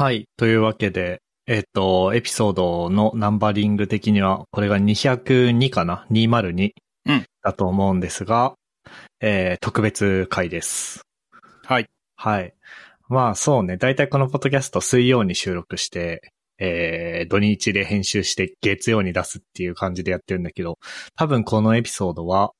[0.00, 0.30] はい。
[0.38, 6.70] というわけで、えっ、と、エピソードのナンバリング的には、これが202かな ?202
[7.04, 8.54] うんだと思うんですが、
[9.20, 11.02] えー特別回です。
[11.66, 11.90] はい。
[12.16, 12.54] はい。
[13.10, 20.78] まあそうね、だいたいこのポッドキャスト水曜に収録して、えー土日で編集して月曜に出すっていう感じでやってるんだけど、
[21.14, 22.52] 多分このエピソードは、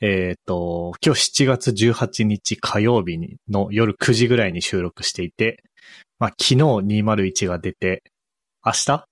[0.00, 5.62] えっ、と、今日7月18日火曜日にの夜9時ぐらいに収録していて、
[6.18, 8.02] まあ昨日201が出て、
[8.64, 9.04] 明日？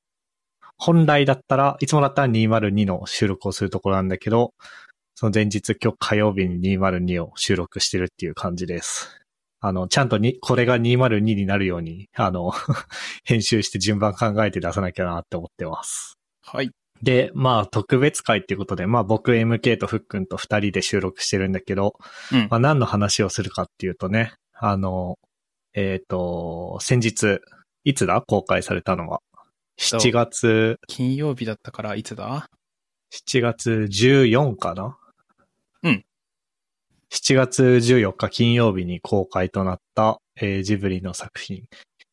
[0.78, 4.52] 本来だったら、いつもだったら202の収録をするところなんだけど、
[5.14, 9.18] その前日今日火曜日に202を収録してるっていう感じです。
[9.60, 12.52] あの、ちゃんとに、これが202になるように、あの、
[13.24, 16.18] 編集して順番考えて出さなきゃなって思ってます。
[16.42, 16.70] はい。
[17.02, 21.94] で、まあ、特別会っていうことで、まあ僕 MK とふっくんと二人で収録してるんだけど、
[22.32, 25.18] うんまあ何の話をするかっていうとね、あの、
[25.76, 27.40] えっ、と、先日、
[27.84, 28.22] いつだ？
[28.22, 29.20] 公開されたのが。
[29.76, 32.48] そう7月、金曜日だったからいつだ
[33.12, 34.96] ？7月14かな？
[35.82, 36.04] うん。
[37.12, 41.64] 7月14日金曜日に公開となった、えージブリの作品、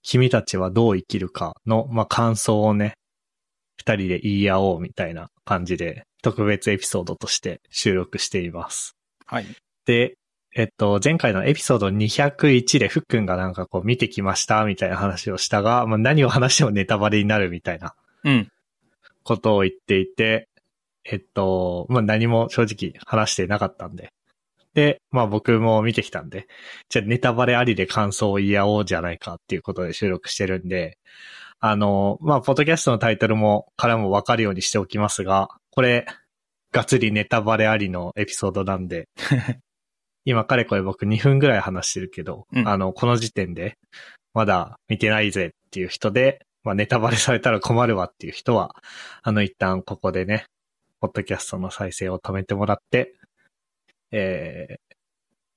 [0.01, 2.95] 君たちはどう生きるかの、まあ、感想をね、
[3.77, 8.97] 二人で言い合おうみたいな感じで、特別エピソードとして収録しています。
[9.25, 9.45] はい。
[9.85, 10.17] で、
[10.55, 18.49] えっと、前回のエピソード201でふっくんがなんかこう見てきましたみたいな話をしたが、まあ、何を話してもネタバレになるみたいなうん。
[19.23, 20.47] ことを言っていて、
[21.05, 24.11] えっと、まあ、何も正直話してなかったんで。
[24.73, 26.47] で、まあ僕も見てきたんで、
[26.89, 30.97] じゃあネタバレありで感想を言い合おうじゃないかっていうことで収録してるんで、
[31.59, 36.05] あの、まあ、ポッドキャストのタイトルも、からもわかるようにしておきますが、これ、
[36.71, 39.07] がっつりネタバレありのエピソードなんで、
[40.25, 43.77] 今かれこれ僕2分ぐらい話してるけど、うんあの、この時点で、
[44.33, 48.75] まだ見てないぜっていう人で、まあ、ネタバレされたら困るわっていう人は、
[49.21, 50.45] あの、一旦ここでね、
[51.01, 53.13] ポッドキャストの再生を止めてもらって、
[54.11, 54.95] えー、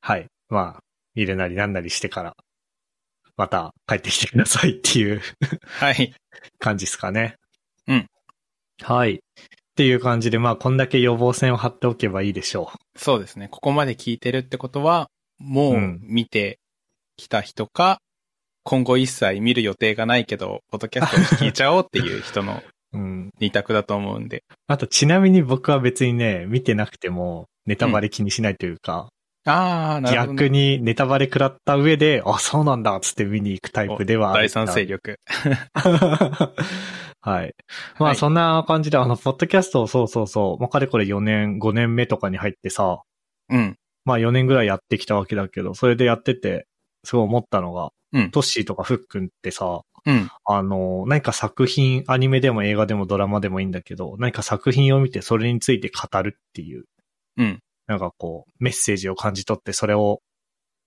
[0.00, 0.26] はい。
[0.48, 0.82] まあ、
[1.14, 2.36] 見るなりなんなりしてから、
[3.36, 5.20] また帰ってきてくださいっていう
[5.62, 6.14] はい。
[6.58, 7.36] 感じですかね。
[7.86, 8.06] うん。
[8.82, 9.22] はい。
[9.76, 13.48] っていう感じで、まあ、こんだけ予防線を張っておけばいいでしょそうですね。
[13.50, 16.60] ここまで聞いてるってことは、もううん見て
[17.18, 17.98] きた人か、
[18.64, 22.62] 今後一切見る予定がないけど、ポッドキャストを聞いちゃおうっていう人のう。
[22.96, 23.30] うん。
[23.38, 24.44] 二択だと思うんで。
[24.66, 29.10] あと、ちなみに僕は別にね、見てなくても、ネタバレ気にしないというか、
[29.44, 30.38] ああ、なるほど、ね。
[30.38, 35.20] 逆にネタバレ食らった上で、あ、そうなんだ、つって見に行くタイプではある第三勢力。
[37.26, 37.54] はい。
[37.98, 43.02] まあ、はいそんな感じで、あの、ポッドキャスト、そうそうそう、まあ、かれこれ4年、5年目とかに入ってさ、
[43.50, 43.76] うん。
[44.04, 46.68] まあ4年ぐらいやってきたわけだけど、それでやってて、
[47.02, 50.30] すごい思ったのが、うんトッシーとかフックンってさ、うん。
[50.44, 56.84] あの、何か作品、アニメでも映画でもドラマでもいいんだけど、何か作品を見てそれについて語るっていう、
[57.38, 57.58] うん。
[57.88, 60.20] なんかこう、メッセージを感じ取ってそれを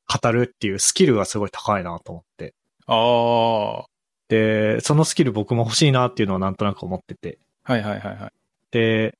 [0.08, 2.54] 語るっていうスキルがすごい高いなと思って。
[2.88, 3.99] ああ。
[4.30, 7.40] で、そのスキル僕も欲しいなっていうのはなんとなく思ってて。
[7.64, 8.32] はいはいはいはい。
[8.72, 9.18] で、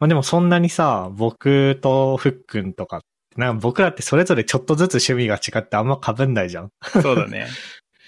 [0.00, 3.02] まあでもそんなにさ、僕とフックンとか、
[3.36, 6.66] なんか僕らってそれぞれちょっとずつ趣味が違ってあんま被んないじゃん。
[6.66, 6.70] っ
[7.02, 7.46] そうだね。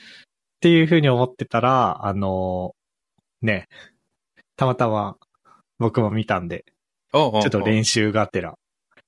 [0.60, 2.74] ていうふうに思ってたら、あの
[3.42, 3.68] ね、
[4.56, 5.16] たまたま
[5.78, 6.64] 僕も見たんで、
[7.12, 8.54] おうおうおうちょっと練習がてら、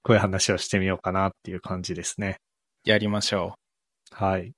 [0.03, 2.37] こういう話をしてみようかなっていう感じですね。
[2.84, 3.55] やりましょ
[4.12, 4.53] はい。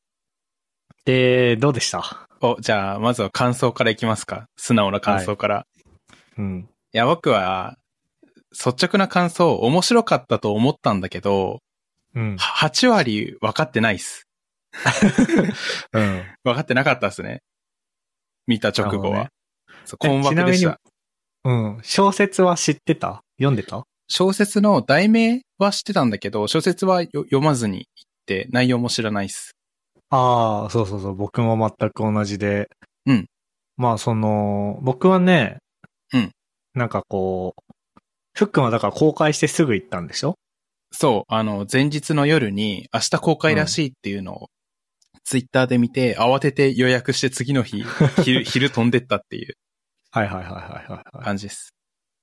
[1.05, 2.27] で、どうでした？
[2.41, 2.47] う。
[2.47, 4.47] お、じゃあ、まずは感想からいきますか。
[4.57, 5.67] 素直な感想から。
[6.39, 6.69] うん。
[6.93, 7.77] いや、僕は、
[8.53, 11.61] 率直な感想、面白かったと思ったんだけど、
[12.15, 12.37] うん。
[12.37, 14.29] は8割分かってないっす。
[15.93, 16.23] うん。
[16.45, 17.43] 分かってなかったっすね。
[18.47, 19.17] 見た直後は。
[19.17, 19.31] なる
[19.85, 20.79] そう困惑でした。
[21.45, 21.81] うん。
[21.83, 23.23] 小説は知ってた？
[23.39, 23.85] 読んでた？
[24.09, 27.87] 小説の題名は知ってたんだけど、小説はよ読まずに行っ
[28.27, 29.57] て、内容も知らないっす。
[30.15, 31.15] ああ、そうそうそう。
[31.15, 32.69] 僕も全く同じで。
[33.07, 33.27] うん。
[33.79, 35.57] まあ、その、僕はね、
[36.13, 36.31] うん。
[36.75, 37.73] なんかこう、
[38.35, 40.35] フックンはだから公開してすぐ行ったんでしょ？
[40.93, 44.49] そう、あの、前日の夜に明日公開らしいっていうのを、
[45.25, 47.83] ツイッターで見て、慌てて予約して次の日、
[48.23, 49.55] 昼、昼飛んでったっていう
[50.11, 51.25] はいはいはいはいはい、はい。
[51.25, 51.71] 感じです。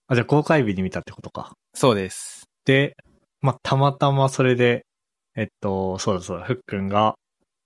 [0.08, 1.54] あ、じゃあ公開日に見たってことか。
[1.74, 2.44] そうです。
[2.66, 2.96] で、
[3.42, 4.86] まあ、たまたまそれで、
[5.36, 7.16] えっと、そうだそうだ、フックンが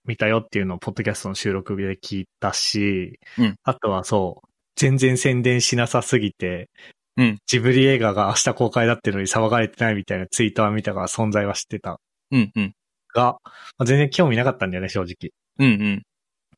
[0.05, 6.69] 見たよっていうのをポッドキャストの収録日で聞いたし、うんあとはそう、全然宣伝しなさすぎて、
[7.17, 11.99] うんジブリ映画が明日公開だっていうのに騒がれてないみたいなツイートは見たから存在は知ってた
[12.31, 12.73] うんうん。
[13.13, 13.37] が、
[13.77, 15.31] まあ、全然興味なかったんだよね、正直。
[15.59, 16.03] うんうん。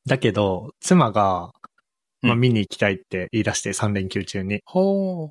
[0.07, 1.51] だけど、妻が、
[2.21, 4.61] まあ、うん見に行きたいって言い出して3連休中に。
[4.65, 5.29] ほう。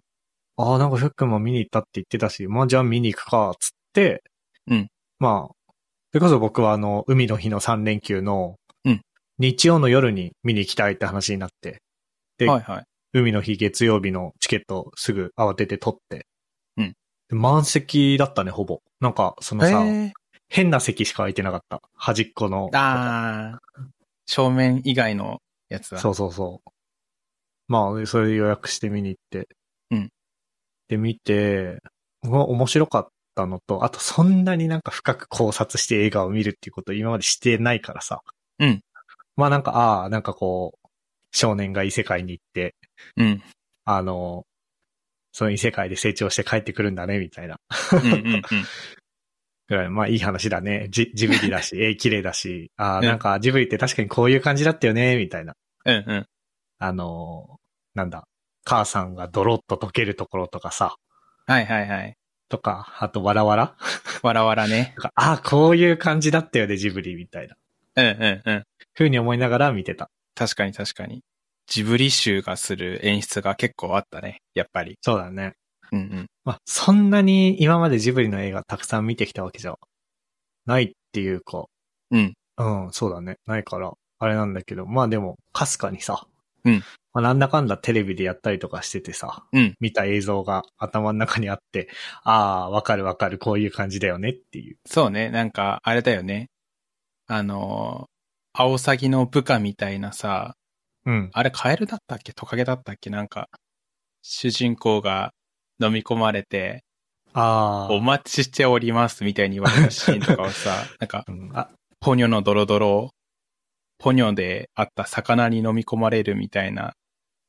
[0.57, 4.23] ああ、なんかふっくんも見に行ったって言ってたし、まあじゃあ見に行くか、つって、
[4.69, 4.89] うん。
[5.19, 5.64] まあ、そ
[6.15, 9.01] れこそ僕はあの、海の日の3連休の、うん
[9.39, 11.83] 日曜の夜に見に行きたいって話になって、
[12.39, 12.85] ではいはい。
[13.13, 16.27] 海の日月曜日のチケットすぐ慌てて取って。
[16.77, 16.95] うん
[17.29, 18.81] で満席だったね、ほぼ。
[19.01, 19.85] なんか、そのさ。
[20.49, 21.81] 変な席しか空いてなかった。
[21.97, 22.71] 端っこの。
[22.75, 23.61] ああ、
[24.27, 25.99] 正面以外のやつだ。
[25.99, 26.71] そうそうそう。
[27.67, 29.49] まあ、それで予約して見に行って。
[29.91, 30.11] うん。
[30.89, 31.79] で、見て、
[32.23, 38.23] 面白かったのと、あとそんなになんか深く考察して映画を見るっていうことを今までしてないからさ。
[38.59, 38.81] うん。
[39.37, 40.89] まあなんか、ああ、なんかこう、
[41.33, 42.75] 少年が異世界に行って、
[43.17, 43.43] うん。
[43.85, 44.47] あの、
[45.33, 47.59] その異世界で成長して帰ってくるんだね、みたいな。
[47.93, 48.43] うんうんうん。
[49.67, 50.89] ぐらいまあいい話だね。
[50.91, 55.57] ジジブリだし、 絵綺麗だし、ああ、うんなんかジブリって確かにこういう感じだったよね、みたいな。
[55.87, 56.27] うんうん。
[56.79, 57.59] あの、
[57.95, 58.29] なんだ、
[58.65, 60.97] 母さんがドロッと溶けるところとかさ、
[61.47, 62.17] はいはいはい。
[62.49, 63.77] とか、あとわらわら？
[64.23, 64.95] わらわらね。
[65.15, 67.57] ああ、こういう感じだったよね、ジブリみたいな。
[67.97, 68.65] うんうんうん。
[68.95, 70.11] ふうに思いながら見てた。
[70.35, 71.23] 確かに確かに。
[71.67, 74.41] ジブリ集がする演出が結構あったね。
[74.55, 74.99] やっぱり。
[75.03, 75.55] そうだね。
[75.93, 76.27] うんうん。
[76.45, 79.77] まあ、そんなに今までジブリの映画たくさん見てきたわけじゃ
[80.67, 81.67] ないっていうか、
[82.11, 82.35] うん。
[82.59, 83.37] うん、そうだね。
[83.47, 86.27] ないから、あれなんだけど、まあでも、かすかにさ、
[86.65, 86.83] うん。
[87.13, 89.75] まあなんだかんだテレビでやったりとかしててさ、うん。
[89.81, 91.89] 見た映像が頭の中にあって、
[92.23, 94.77] ああ、わかるわかる、こういう感じだよねっていう。
[94.87, 95.31] そうね。
[95.31, 96.49] なんか、あれだよね。
[97.27, 100.55] あのー、アオサギの部下みたいなさ、
[101.07, 101.31] うん。
[101.33, 102.33] あれカエルだったっけ？
[102.33, 103.11] トカゲだったっけ？
[103.11, 103.49] なんか、
[104.23, 105.33] 主人公が
[105.81, 106.83] 飲み込まれて、
[107.35, 107.93] ああ。
[107.93, 111.69] お待ちしておりますみたいに言われるシーンとかをさ、 なんか、うん、あ、
[112.01, 113.11] ポニョのドロドロ、
[114.05, 116.93] ポニョであった魚に飲み込まれるみたいな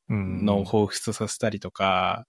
[0.09, 0.45] うん。
[0.45, 2.23] のを彷彿とさせたりとか、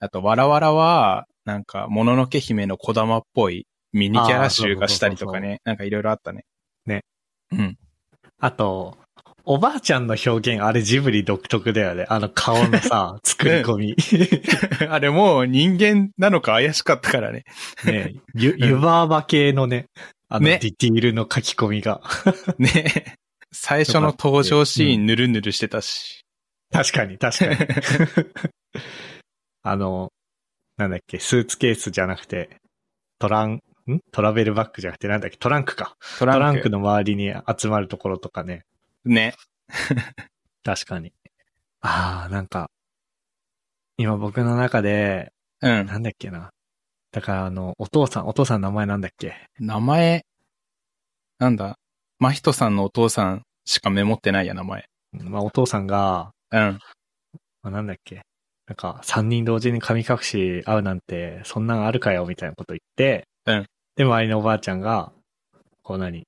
[0.00, 6.46] あと、わらわらは、なんか、もののけ姫の小玉っぽいミニキャラ集がしたりとかね、なんかいろいろあったね。
[6.84, 7.04] ね。
[7.52, 7.76] うん。
[8.40, 8.98] あと、
[9.44, 12.06] おばあちゃんの表現、あれジブリ独特だよね。
[12.08, 13.96] あの顔のさ、 作り込み。
[14.90, 17.44] あれもう人間なのか怪しかったからね。
[17.84, 19.86] ねゆ、湯婆婆系のね、
[20.28, 22.00] あの、ねディティールの書き込みが。
[22.58, 23.18] ね。
[23.52, 26.24] 最初の登場シーンぬるぬるしてたし。
[26.70, 27.56] 確かに、確かに。
[29.62, 30.12] あの、
[30.76, 32.58] なんだっけ、スーツケースじゃなくて、
[33.18, 33.60] トラン、ん？
[34.12, 35.96] トラベルバッグじゃなくて、なんだっけ、トランクか。
[36.18, 38.64] トトランクの周りに集まるところとかね。
[39.04, 39.34] ね。
[40.62, 41.12] 確かに。
[41.80, 42.70] ああ、なんか、
[43.96, 45.86] 今僕の中で、うん。
[45.86, 46.50] なんだっけな。
[47.10, 49.34] だからあの、お父さん、お父さんの名前なんだっけ？
[49.58, 50.24] 名前、
[51.38, 51.78] なんだ？
[52.18, 54.84] 真人さんのお父さんしかメモってないや、名前。
[55.12, 56.78] まあお父さんが、うん。
[57.62, 58.22] まあ、なんだっけ。
[58.66, 63.66] なんか、三人同時に神隠し会うなんて、そんなんあるかよ、みたいなこと言って、うん。
[63.96, 65.12] で、周りのおばあちゃんが、
[65.82, 66.18] こう何？
[66.18, 66.24] い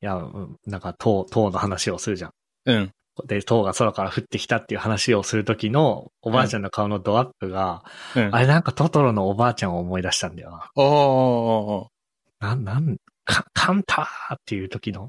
[0.00, 2.30] や、うんなんか、塔、塔の話をするじゃん。
[2.66, 2.90] うん。
[3.26, 7.84] で、塔が空から降ってきたっていう話をするときの、おばあちゃんの顔のドアップが、
[8.16, 8.34] うん。
[8.34, 10.70] あれなんかトトロのおばあちゃんを思い出したんだよな。
[10.74, 11.86] おー。
[12.40, 12.96] なん、なん、
[13.30, 15.08] か、カンターっていう時の、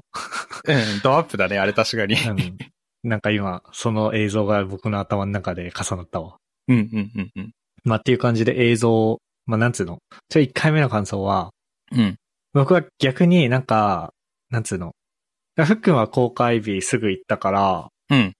[0.64, 1.00] うん。
[1.02, 2.14] ドアップだね、あれ確かに。
[2.14, 2.58] うん、
[3.02, 6.36] なんか今、その映像が僕の頭の中で重なったわ。
[6.68, 7.52] うん、うん、うん、うん。
[7.84, 9.98] まあ、っていう感じで映像、まあ、なんつうの？
[10.28, 11.50] ちょ、一回目の感想は、
[11.90, 12.16] うん。
[12.52, 14.12] 僕は逆になんか、
[14.50, 14.92] なんつうの？
[15.56, 18.32] ふっくんは公開日すぐ行ったから、うん。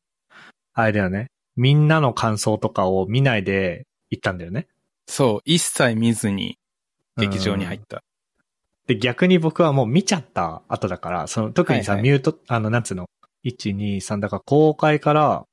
[0.74, 1.26] あれだよね。
[1.56, 4.68] みんなの感想とかを見ないで行ったんだよね。
[5.06, 6.56] そう、一切見ずに
[7.16, 8.02] 劇場に入った。
[8.86, 13.06] で、逆に僕はもう見ちゃった後だから、その、特にさ、はいはいミュート、あの、なんつうの
[13.44, 15.44] ？1、2、3、だから公開から、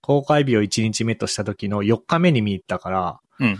[0.00, 3.52] 公開日を1日目とした時の4日目に見に行ったから、うん。
[3.52, 3.56] も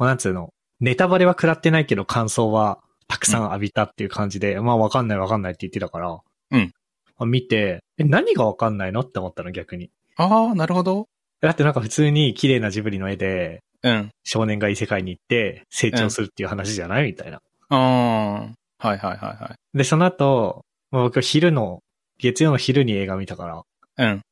[0.00, 0.50] うなんつうの？
[0.80, 6.20] ネタバレは食らってないけど感想はたくさん浴びたっていう感じで、まあわかんないわかんないって言ってたから、
[6.50, 6.72] うん。
[7.18, 9.50] まあ見て、え、何がわかんないのって思ったの？
[9.50, 9.90] 逆に。
[10.16, 11.08] ああ、なるほど。
[11.40, 14.10] だってなんか普通に綺麗なジブリの絵で、うん。
[14.22, 17.06] 少年が異世界に行って成長するっていう話じゃない？
[17.06, 17.40] みたいな。
[17.74, 19.78] ああ、はいはいはいはい。
[19.78, 21.80] で、その後、まあ僕は昼の、
[22.18, 23.62] 月曜の昼に映画見たから、
[24.06, 24.22] うん。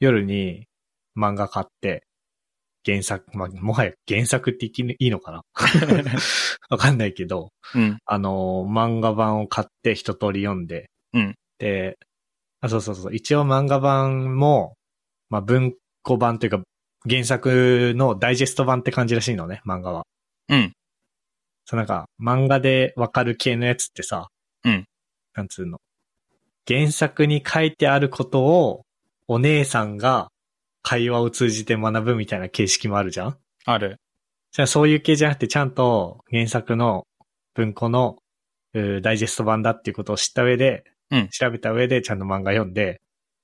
[0.00, 0.66] 夜に
[1.16, 2.02] 漫画買って、
[2.86, 5.42] 原作、まあ、もはや原作っていいのかな？
[6.70, 7.98] わかんないけど、うん。
[8.06, 11.34] あの、漫画版を買って一通り読んで、うん。
[11.58, 11.98] で、
[12.60, 14.74] あ、そうそうそう、一応漫画版も、
[15.30, 16.62] まあ、文庫版というか、
[17.08, 20.06] 原作のダイジェスト版って感じらしいのね、漫画は。
[20.48, 20.72] うん。
[21.70, 24.28] そうなんか、漫画でわかる系のやつってさ、
[24.64, 24.86] うん。
[25.34, 25.76] なんつうの？
[26.66, 28.86] 原作に書いてあることを
[29.26, 30.30] お姉さんが
[30.80, 33.36] 会話を通じて学ぶみたいな形式もあるじゃん？
[33.66, 33.98] ある。
[34.50, 37.06] じゃあそういう系じゃなくてちゃんと原作の
[37.52, 38.16] 文庫の
[38.72, 43.02] ダイジェスト版だっていうことを知った上で、うん調べた上でちゃんと漫画読んで、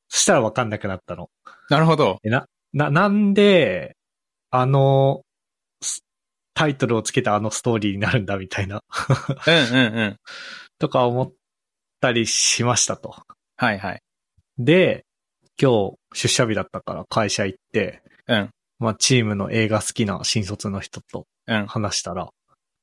[0.09, 1.29] そしたらわかんなくなったの。
[1.69, 2.21] なるほど。
[2.25, 3.97] えな、な、なんで、
[4.51, 5.24] あの、す
[6.55, 8.83] タイトルをつけたあのストーリーになるんだみたいな、
[9.47, 10.17] うんうんうん。
[10.79, 11.33] とか思っ
[12.01, 13.15] たりしましたと。
[13.57, 14.03] はいはい。
[14.59, 15.05] で、
[15.61, 18.51] 今日出社日だったから会社行って、うん。
[18.79, 21.67] まあチームの映画好きな新卒の人とうん。
[21.67, 22.31] 話したら、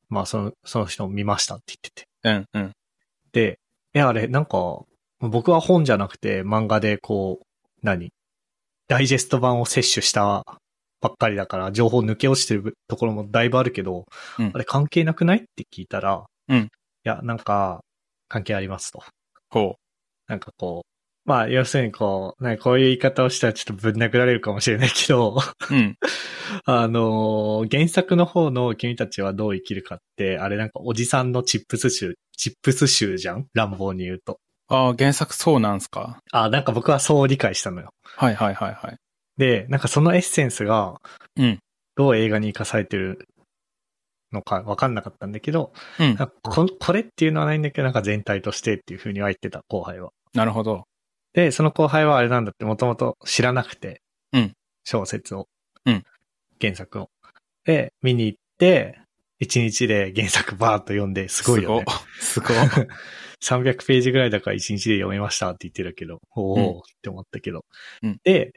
[0.09, 2.07] まあその、その人見ましたって言ってて。
[2.53, 2.71] うんうん。
[3.31, 3.59] で、
[3.93, 4.83] え、あれ、なんか、
[5.19, 7.45] 僕は本じゃなくて漫画でこう、
[7.81, 8.11] 何？
[8.87, 10.43] ダイジェスト版を摂取した
[11.01, 14.05] ばっかりだから、情報抜け落ちてるところもだいぶあるけど、
[14.39, 15.39] うんあれ関係なくない？
[15.39, 16.70] って聞いたら、うんい
[17.03, 17.81] や、なんか、
[18.29, 19.03] 関係ありますと。
[19.50, 19.75] ほ
[20.27, 25.38] なんかこう、まあ、要するにこう、ね、こういう言い方をしたらちょっとぶん殴られるかもしれないけど、
[25.72, 25.74] う。
[25.74, 25.98] うん。
[26.65, 33.48] あのー原作の方の君たちはどう生きるかって、あれなんかおじさんのチップス集、チップス集じゃん？
[33.53, 34.39] 乱暴に言うと。
[34.67, 36.20] ああ、原作そうなんすか？
[36.31, 37.89] あ、なんか僕はそう理解したのよ。
[38.03, 38.98] はいはいはいはい。
[39.38, 41.00] で、なんかそのエッセンスが、
[41.38, 41.59] うん
[41.95, 43.27] どう映画に生かされてる
[44.31, 50.11] のかわかんなかったんだけど、うんここれっていうのはないんだけど、なんか全体としてっていう風には言ってた、後輩は。
[50.33, 50.85] なるほど。
[51.33, 54.01] で、その後輩はあれなんだって、もともと知らなくて、
[54.33, 55.47] うん小説を。
[55.85, 56.03] うん
[56.61, 57.09] 原作を。
[57.65, 59.00] で、見に行って、
[59.39, 61.85] 一日で原作バーッと読んで、すごいよね。
[62.19, 62.57] すごい。
[63.43, 67.65] 300 ページぐらいだから一日で読めましたって言ってるけど、おうんおって思ったけど。
[68.03, 68.53] うんで、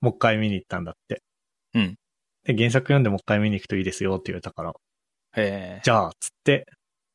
[0.00, 1.22] もう一回見に行ったんだって。
[1.74, 1.96] うん
[2.44, 4.72] で、原作読んでもう一回見に行くといいですよって言われたから、
[5.36, 5.80] へえ。
[5.84, 6.64] じゃあ、つって、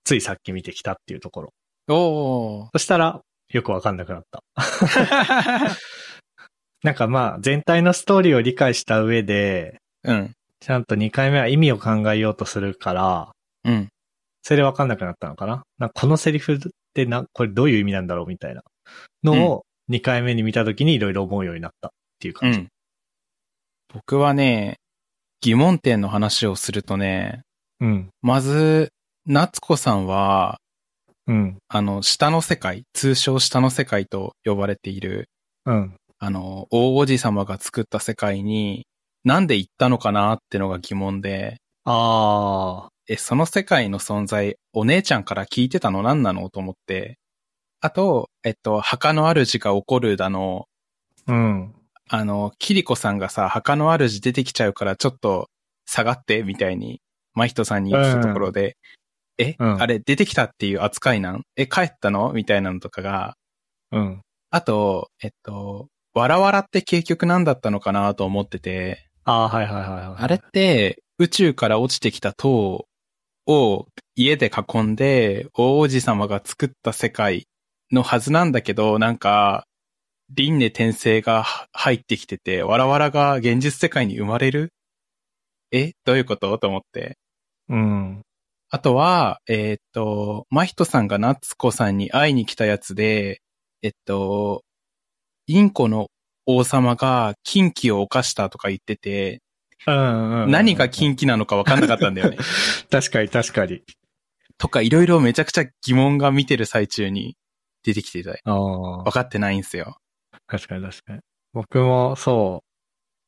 [0.03, 1.53] ついさっき見てきたっていうところ。
[1.87, 2.69] おー。
[2.73, 4.43] そしたら、よくわかんなくなった。
[6.83, 10.33] なんかまあ、全体のストーリーを理解した上で、うん。
[10.59, 13.31] ちゃんと2回目は意味を考えようとするから、
[13.63, 13.89] うん。
[14.43, 16.57] それでわかんなくなったのかななんかこのセリフっ
[16.93, 18.61] てな、これどういう意味なんだろうみたいな
[19.23, 22.59] のを2回目に見たときにいろいろ思うようになったっていうう感じ。
[22.59, 22.67] ん。
[23.93, 24.79] 僕はね、
[25.41, 27.43] 疑問点の話をするとね、
[27.79, 28.09] うん。
[28.21, 28.91] まず、
[29.25, 30.59] 夏子さんは、
[31.27, 31.57] うん。
[31.67, 35.29] あの、下の世界、通称下の世界と呼ばれている、
[35.65, 35.95] うん。
[36.19, 38.87] あの、大王子様が作った世界に、
[39.23, 46.01] なんで行ったのかなってのが疑問で、あえ、その世界の存在、お姉ちゃんから聞いてたの？
[46.01, 46.49] 何なの？
[46.49, 47.17] と思って、
[47.81, 51.33] あと、えっと、墓の主が起こるだの、ー。
[51.33, 51.75] うん。
[52.15, 55.49] あの、キリコさんがさ、墓の主出てきちゃうからちょっと
[55.87, 57.01] 下がって、みたいに、
[57.33, 58.77] マヒトさんに言ってたところで、
[59.39, 61.41] え、うんあれ出てきたっていう扱いなん？
[61.55, 62.31] え、帰ったの？
[62.33, 63.33] みたいなのとかが、
[63.91, 64.21] うん。
[64.51, 70.23] あと、えっと、わらわらって結局何だったのかなと思ってて、ああ、はいはいはいはい。
[70.23, 72.85] あれって宇宙から落ちてきた塔
[73.47, 77.47] を家で囲んで大王子様が作った世界
[77.91, 79.65] のはずなんだけど、なんか、
[80.35, 84.73] 輪廻転生が入ってきてて、わらわらが現実世界に生まれる？
[85.71, 85.93] え？
[86.05, 86.57] どういうこと？
[86.57, 87.17] と思って。
[87.69, 88.21] うん。
[88.69, 93.41] あとは、えーっと、マヒトさんが夏子さんに会いに来たやつで、
[93.83, 94.63] えっと、
[95.45, 96.07] インコの
[96.45, 99.41] 王様が禁忌を犯したとか言ってて、
[99.85, 100.51] うんうん。
[100.51, 102.37] 何が禁忌なのか分かんなかったんだよね。
[102.89, 103.81] 確かに確かに。
[104.57, 107.35] とかいろいろめちゃくちゃ疑問が見てる最中に
[107.83, 108.31] 出てきてた。
[108.45, 109.11] 分。
[109.11, 109.97] かってないんすよ。
[110.53, 111.19] 確かに確かに。
[111.53, 112.63] 僕もそ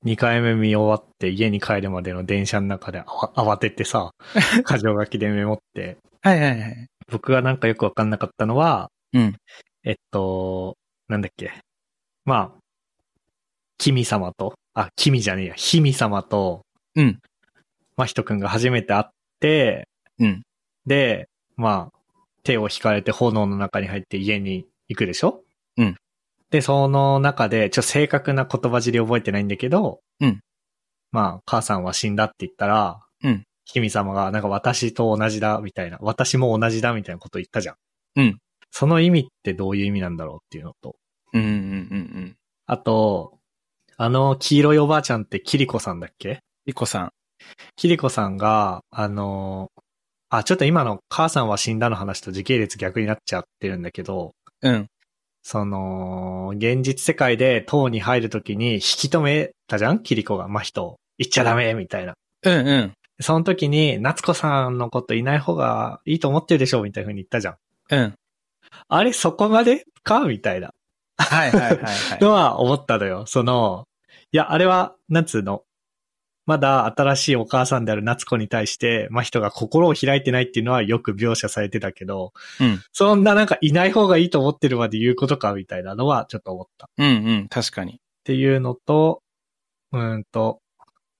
[0.03, 4.11] う、2回目見終わって家に帰るまでの電車の中で慌ててさ、
[4.69, 6.87] 箇条書きでメモって、はいはいはい。
[7.11, 9.35] 僕がなんかよくわかんなかったのは、うん。
[9.83, 10.77] えっと、
[11.07, 11.51] なんだっけ。
[12.25, 12.59] まあ、
[13.77, 16.61] 君様と、あ、君じゃねえや、姫様と、
[16.95, 17.19] うん。
[17.97, 19.05] まひとくんが初めて会っ
[19.39, 19.87] て、
[20.19, 20.43] うん。
[20.85, 21.99] で、まあ、
[22.43, 25.43] 手を引かれて炎の中に入って家に行くでしょ？
[25.77, 25.97] うん。
[26.51, 30.41] で、その中で、ちょっと正確な言葉尻覚えてないんだけど、うん。
[31.11, 33.43] まあ、母さんは死んだって言ったら、うん。
[33.65, 37.75] 君様が、なんか私と同じだ、みたいな、私も同じだ、みたいなこと言ったじゃん。
[38.17, 38.37] うん。
[38.69, 40.95] その意味ってどういう意味なんだろうっていうのと、
[41.33, 42.35] うんうんうん。
[42.67, 43.39] あと、
[43.97, 46.41] あの、黄色いおばあちゃんってキリコさんだっけ？
[46.65, 47.11] リコさん。
[47.75, 49.69] キリコさんが、あの、
[50.29, 54.87] あ、ちょっと今の母さんは死んだの話と時系列逆になっちゃってるんだけど、うん。
[55.47, 60.01] その、現実世界で塔に入るときに引き止めたじゃん？
[60.01, 60.95] キリコが、真人。
[61.19, 62.15] 行っちゃダメみたいな。
[62.43, 62.93] うんうん。
[63.21, 67.57] その時に、夏子さんのこといない方がいいと思ってるでしょみたいな風に言ったじゃん。
[67.91, 68.15] うん。
[68.87, 70.21] あれ、そこまでか？
[70.21, 70.71] みたいな
[71.17, 72.17] はいはいはいはい。
[72.19, 73.25] のは思ったのよ。
[73.27, 73.87] その、
[74.31, 75.61] いや、あれは、なんつうの？
[76.45, 82.81] まだ新しいお母さんである夏子に対して、真人が心を開いてないっていうのはよく描写されてたけど、うん。
[82.93, 86.85] そんななんかいない方がいいと思ってるまで言うことかみたいなのはちょっと思った。
[86.85, 87.99] っうんうん、確かに。
[88.23, 89.21] ていうのと、
[89.91, 90.59] うーんと、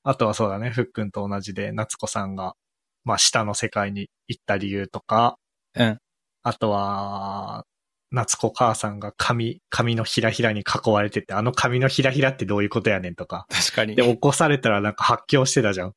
[0.04, 2.56] あとはそうだね、ふっくんと同じで、夏子さんが、
[3.04, 5.38] まあ下の世界に行った理由とか、
[5.76, 6.00] うん。
[6.44, 7.66] あとは、
[8.12, 13.46] 夏子母さんが髪、髪のひらひらに囲われてて、あの髪のひらひらってどういうことやねんとか。
[13.50, 13.96] 確かに。
[13.96, 15.94] で、起こされたらなんか発狂してたじゃん。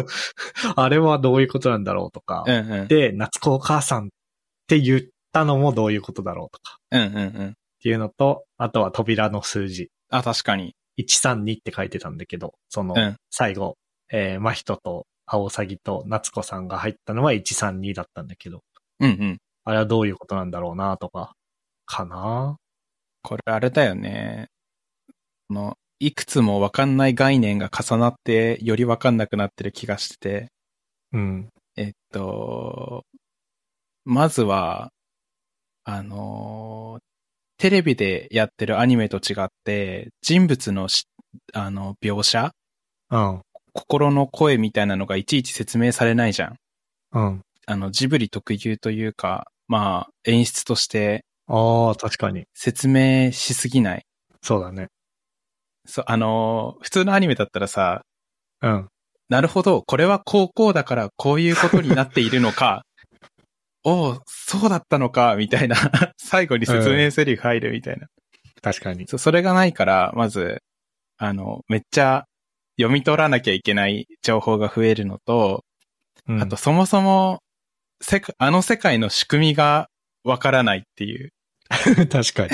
[0.76, 2.44] あれはどういうことなんだろうとか。
[2.46, 2.54] うん。
[2.54, 2.88] うんうん。
[2.88, 4.08] で、夏子お母さんっ
[4.66, 5.00] て言っ
[5.32, 6.78] たのもどういうことだろうとか。
[6.90, 7.48] うんうんうん。
[7.48, 9.90] っていうのと、あとは扉の数字。
[10.10, 10.74] あ、確かに。
[10.98, 13.76] 132って書いてたんだけど、そのうん、最後、
[14.10, 18.62] えー、真人と青サと夏子さんが入ったのは132だったんだけど、
[19.00, 19.38] うんうん。
[19.64, 21.34] あれはどういうことなんだろうなとか、
[21.86, 22.56] かな？
[23.22, 24.48] これあれだよね。
[25.48, 30.48] この、いくつもわかんない概念が重なって、よりわかんなくなってる気がしてて、
[31.12, 31.48] うん。
[31.76, 33.04] えっと、
[34.04, 34.90] まずは、
[35.84, 36.98] あの、
[37.58, 41.04] テレビでやってるアニメと違って、人物のし、
[41.52, 42.50] あの、描写？
[43.10, 43.42] うん。
[43.72, 46.56] 心の声みたいなのがいちいち説明されないじゃん。
[47.12, 47.42] うん。
[47.66, 52.44] あの、ジブリ特有というか、まあ、演出としてああ、確かに。
[52.54, 54.06] 説明しすぎない。
[54.42, 54.88] そうだね。
[55.86, 58.02] そう、あの、普通のアニメだったらさ、
[58.62, 58.88] うん。
[59.28, 62.84] なるほど、これは高校だからこういうことになっているのか、
[63.84, 65.76] おう、そうだったのか、みたいな、
[66.16, 68.06] 最後に説明セリフ入るみたいな。
[68.62, 69.08] 確かに。
[69.08, 70.62] そうそれがないから、まず、
[71.18, 72.24] あの、めっちゃ
[72.76, 75.64] 読み取らなきゃいけない情報が増えるのと、
[76.28, 77.42] うんあと、そもそも、
[78.02, 79.88] 世界、あの世界の仕組みが
[80.24, 81.30] わからないっていう。
[82.10, 82.50] 確かに。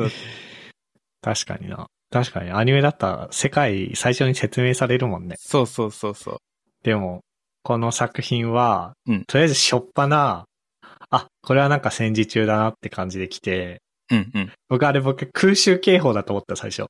[1.22, 1.86] 確かにな。
[2.10, 2.50] 確かに。
[2.50, 5.36] アニメだったら世界最初に説明されるもんね。
[5.38, 6.38] そうそうそうそう。
[6.82, 7.20] でも、
[7.62, 10.46] この作品は、うんとりあえずしょっぱな、
[11.10, 14.52] あ、これはなんか戦時中だなって感じで来て、うんうん。
[14.68, 16.86] 僕あれ僕空襲警報だと思った最初。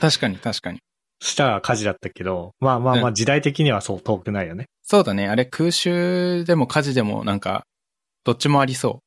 [0.00, 0.80] 確かに確かに。
[1.20, 4.66] そしたら火事だったけど、まあまあまあう時代的にはそう遠くないよね。
[4.82, 5.28] そうだね。
[5.28, 7.64] あれ空襲でも火事でもなんか、
[8.24, 9.00] どっちもありそ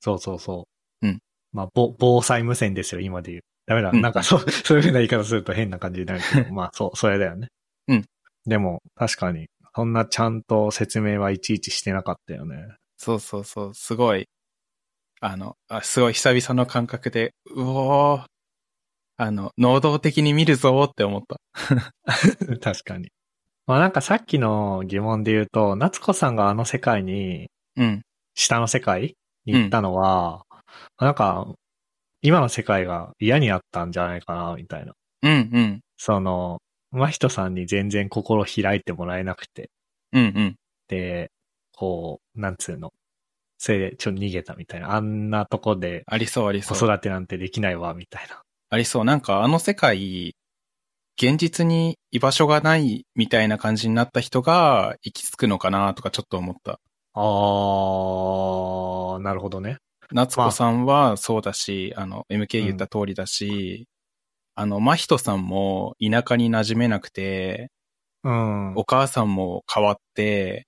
[0.00, 0.66] そうそうそ
[1.02, 1.06] う。
[1.06, 1.18] うん。
[1.52, 3.42] まあ、ぼ防災無線ですよ、今で言う。
[3.66, 3.90] ダメだ。
[3.90, 7.48] うんなんかそう、 そういう風な言い方すると変な感じになるけど、まあそう、それだよね。
[7.88, 8.04] うん。
[8.46, 12.56] でも、確かに、そんなちゃんと説明はいちいちしてなかったよね。
[12.56, 12.76] う。
[12.96, 13.74] そうそうそう。
[13.74, 14.28] すごい、
[15.20, 18.26] あの、あすごい久々の感覚で、うおー、
[19.16, 21.40] あの、能動的に見るぞーって思った。
[22.60, 23.10] 確かに。
[23.66, 28.02] まあなんかさっきの疑問で言うと、夏子さんがあの世界に、うん。
[28.34, 30.44] 下の世界に行ったのは、
[30.98, 31.46] なんか、
[32.22, 34.94] 今の世界が嫌になったんじゃないかな、みたいな。
[35.22, 35.80] うんうん。
[35.96, 39.70] その、真人さんに全然心開いてもらえなくて、
[40.12, 40.56] うんうん。
[40.88, 41.30] で、
[41.76, 42.92] こう、なんつうの。
[43.58, 44.94] それでちょっと逃げたみたいな。
[44.94, 46.78] あんなとこでありそうありそう。
[46.78, 48.43] 子育てなんてできないわ、みたいな。
[48.74, 49.04] ありそう。
[49.04, 50.34] なんかあの世界、
[51.16, 56.80] 現実に居場所がないみたいな感じになった人が行き着くのかなとかちょっと思った。
[57.12, 59.76] あー、なるほどね。
[60.10, 63.86] 夏子さんはそうだし、あの、MK 言った通りだし、
[64.56, 67.70] あの、真人さんも田舎に馴染めなくて、
[68.24, 68.74] うん。
[68.74, 70.66] お母さんも変わって、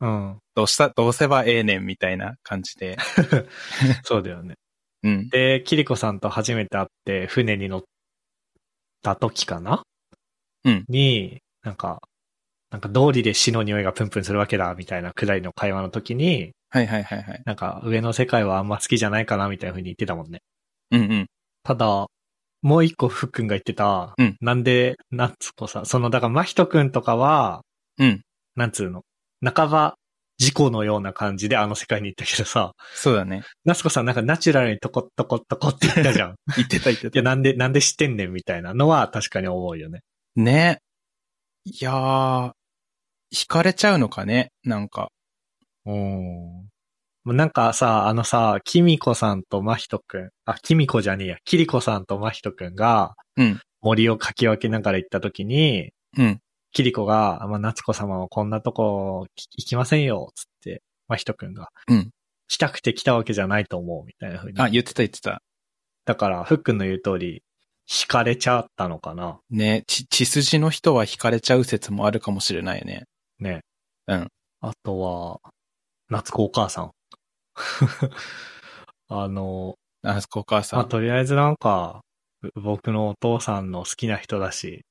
[0.00, 0.38] うん。
[0.54, 2.96] どうした、どうせばええねんみたいな感じで。
[4.04, 4.54] そうだよね。
[5.04, 5.28] うん。
[5.30, 7.82] で、キリコさんと初めて会って船に乗っ
[9.02, 9.82] た時かな？
[10.64, 12.00] うんに、なんか、
[12.70, 17.42] なんか道理で死の匂いがプンプンするわけだ、みたいなくらいの会話の時に、はいはいはいはい。
[17.46, 20.42] なんか上の世界はあんま好きじゃないかな、みたいな風に言ってたもんね。
[20.92, 21.26] うんうん。
[21.64, 22.06] ただ、
[22.62, 27.62] もう一個ふっくんが言ってた、うんなんで、なんつこさ、その、だから真人くんとかは、
[27.98, 28.22] うん。
[28.56, 29.02] なんつうの、
[29.44, 29.96] 半ば
[30.42, 33.44] 事故のような感じであの世界に行ったけどさ、そうだね。
[33.64, 36.34] 夏子さんなんかナチュラルにトコットコットコって言ったじゃん。
[36.56, 37.22] 言ってた言っていや、た。
[37.22, 40.00] なんで、なんで知ってんねんみたいなのは確かに思うよね。
[40.34, 40.78] ね。
[41.64, 42.52] いやー、
[43.32, 44.50] 惹かれちゃうのかね？
[44.64, 45.12] なんか。
[45.86, 46.68] うん。
[47.24, 53.60] なんかさ、あのさ、キミコさんと真人くん、あ、キミコじゃねえや、キリコさんと真人くんがうん。
[53.80, 56.40] 森をかき分けながら行った時に、うん。
[56.72, 61.68] キリコが、まあ、夏子様はこんなとこ行きませんよ、つって、真人くんが。
[61.88, 62.10] うん。
[62.48, 64.60] 来たくて来たわけじゃないと思う、みたいな風に。
[64.60, 65.42] あ、言ってた言ってた。
[66.04, 67.42] だから、ふっくんの言う通り、
[67.88, 69.40] 惹かれちゃったのかな。
[69.50, 73.04] ね、ち、血筋の人は惹かれちゃう説もあるかもしれないね。
[73.38, 73.60] ね。
[74.06, 74.28] うん。
[74.60, 75.40] あとは、
[76.08, 76.92] 夏子お母さん。
[79.08, 80.80] あの、あそこお母さん。
[80.80, 82.02] まあ、とりあえずなんか、
[82.42, 84.84] う僕のお父さんの好きな人だし、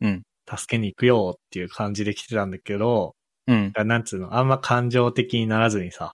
[0.00, 0.22] うん。
[0.48, 3.14] 助けに行くよっていう感じで来てたんだけど、
[3.46, 3.72] うん。
[3.84, 6.12] なんつうの、あんま感情的にならずにさ、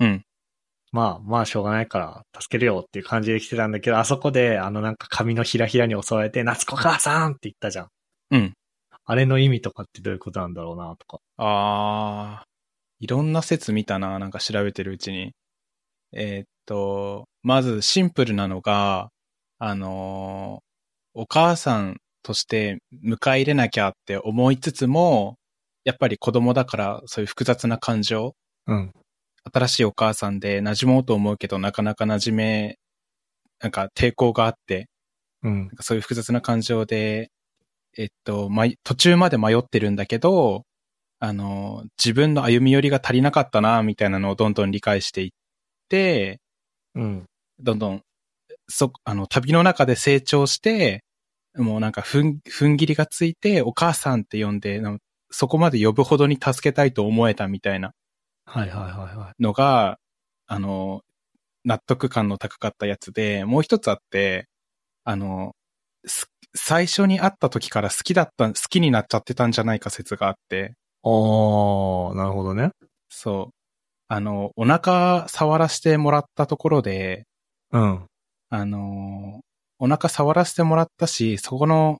[0.00, 0.24] うん。
[0.92, 7.88] まあまあしょうがないから助けるよっていう感じで来てたんだけど、あそこであのなんか髪のひらひらに襲われて、夏子母さんって言ったじゃん。
[8.30, 8.54] うん。
[9.04, 11.18] あれの意味とかってどういうことなんだろうなとか。
[11.38, 15.32] あー、いろんな説見たな、なんか調べてるうちに。
[16.12, 19.10] えーっと、まずシンプルなのが、
[19.58, 20.66] あのー
[21.18, 21.96] お母さん
[22.26, 25.36] として迎え入れなきゃって思いつつも、
[25.84, 28.34] やっぱり子供だからそういう複雑な感情、
[28.66, 28.92] うん。
[29.54, 32.78] 新しいお母さんで馴染もうと思うけどなかなか馴染め、
[33.60, 34.88] なんか抵抗があって、
[35.44, 37.30] うんそういう複雑な感情で、
[37.98, 40.64] えっと、ま、途中まで迷ってるんだけど、
[41.20, 45.30] あの、自分の歩み寄りが足りなかったな、みたいなのをどんどん理解していっ
[45.88, 46.40] て、
[46.96, 47.26] うん。
[47.60, 48.02] どんどん、
[48.68, 51.04] そ、あの、旅の中で成長して、
[51.56, 54.82] もうなんか、ふん、踏ん切りがついて、お母さんって呼んで、
[55.30, 57.92] そこまで呼ぶほどに助けたいと思えたみたいな
[58.46, 59.42] はいはいはいはい。
[59.42, 59.98] のが、
[60.46, 61.02] あの、
[61.64, 64.48] 納得感の高かったやつで、もう一つあって、
[65.04, 65.54] あの、
[66.06, 72.70] す最初に会った時から好きだった、好きになっちゃってたんじゃないか説があって、おー、なるほどね。
[73.08, 73.54] そう。
[74.08, 77.26] あの、お腹触らせてもらったところで、
[77.72, 78.06] うん。
[78.50, 79.40] あの、
[79.78, 81.98] お腹触らせてもらったし、そこの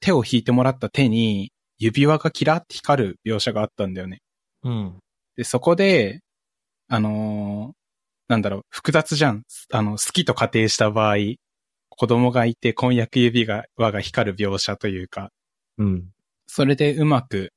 [0.00, 4.20] 手を引いてもらった手に指輪がキラって光る描写があったんだよね。
[4.62, 4.98] うん。
[5.36, 6.20] で、そこで、
[6.88, 7.76] あのー
[8.28, 9.42] なんだろう、複雑じゃん。
[9.70, 11.16] あの、好きと仮定した場合、
[11.88, 15.30] 子供がいて婚約指輪が光る描写というか、
[15.78, 16.10] うん。
[16.46, 17.52] それでうまく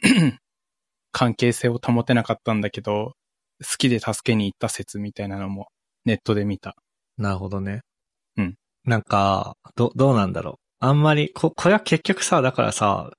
[1.12, 3.12] 関係性を保てなかったんだけど、
[3.60, 5.68] 好きで助けに行った説みたいなのも
[6.04, 6.74] ネットで見た。
[7.16, 7.82] なるほどね。
[8.88, 8.90] うん。
[8.90, 10.54] なんか、ど、どうなんだろう。
[10.80, 13.10] あんまり、こ、これは結局さ、だからさ、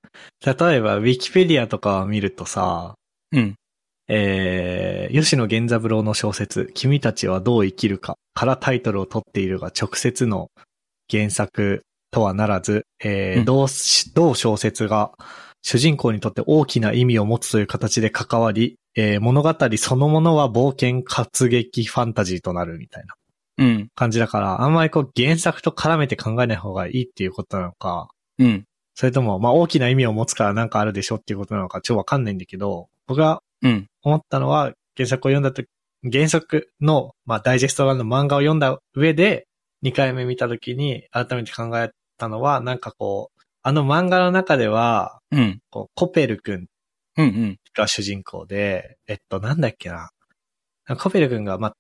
[0.46, 2.96] 例えば、ウィキペディアとかを見るとさ、
[3.32, 3.56] うん。
[4.12, 10.50] えー、吉野源三郎の小説、君たちはどう生きるかからタイトルを取っているが、直接の
[11.10, 15.12] 原作とはならず、えーうん同し同小説が
[15.62, 23.19] 主人公にとって大きな意味を持つという形で関わり、えー物語そのものは冒険活劇ファンタジーとなるみたいなうん。
[23.96, 28.66] 感じだから、あんまりこう原作と絡めて考えない方がいいっていうことなのか、うん。
[28.96, 33.88] それとも、まあ大きな意味を持つからなんかあるでしょっていうことなのか、ちょっとわかんないんだけど、僕がうん。
[34.04, 35.64] 思ったのは、原作を読んだと
[36.10, 39.48] 原作の、まあ、ダイジェスト版の漫画を読んだ上で、
[39.84, 45.60] 2回目見たときに、改めて考えたのは、なんかこう、あの漫画の中では、うん。
[45.70, 46.68] こうコペル君
[47.18, 47.26] うん。
[47.26, 47.58] うん。
[47.76, 50.10] が主人公で、えっと、なんだっけな。
[50.98, 51.74] コペル君が、まあ、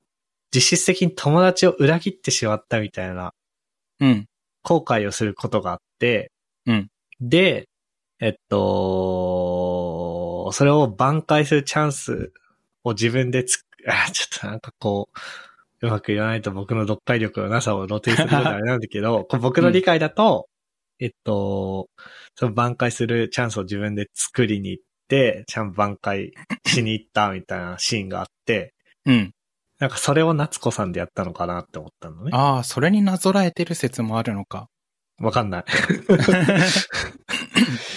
[0.53, 3.33] 実質的に友達を裏切ってしまったみたいな
[3.99, 4.25] うん。
[4.63, 6.31] 後悔をすることがあって、
[6.65, 6.87] うん
[7.21, 7.67] で、
[8.21, 12.31] えっと、それを挽回するチャンス
[12.83, 15.09] を自分でつく、 あちょっとなんかこ
[15.81, 20.47] う、うまく言わないと僕の読解力のなさを露呈するようであれなんだけど、僕の理解だと、
[20.99, 21.89] えっと、
[22.35, 26.33] その挽回するチャンスを自分で作りに行って、ちゃんと挽回
[26.65, 28.73] しに行ったみたいなシーンがあって、
[29.05, 29.33] うん。
[29.79, 32.31] なんかそれを夏子さんでやったのかなって思ったのね。
[32.33, 34.67] ああ、それになぞらえてる説もあるのか。
[35.19, 35.63] わかんない。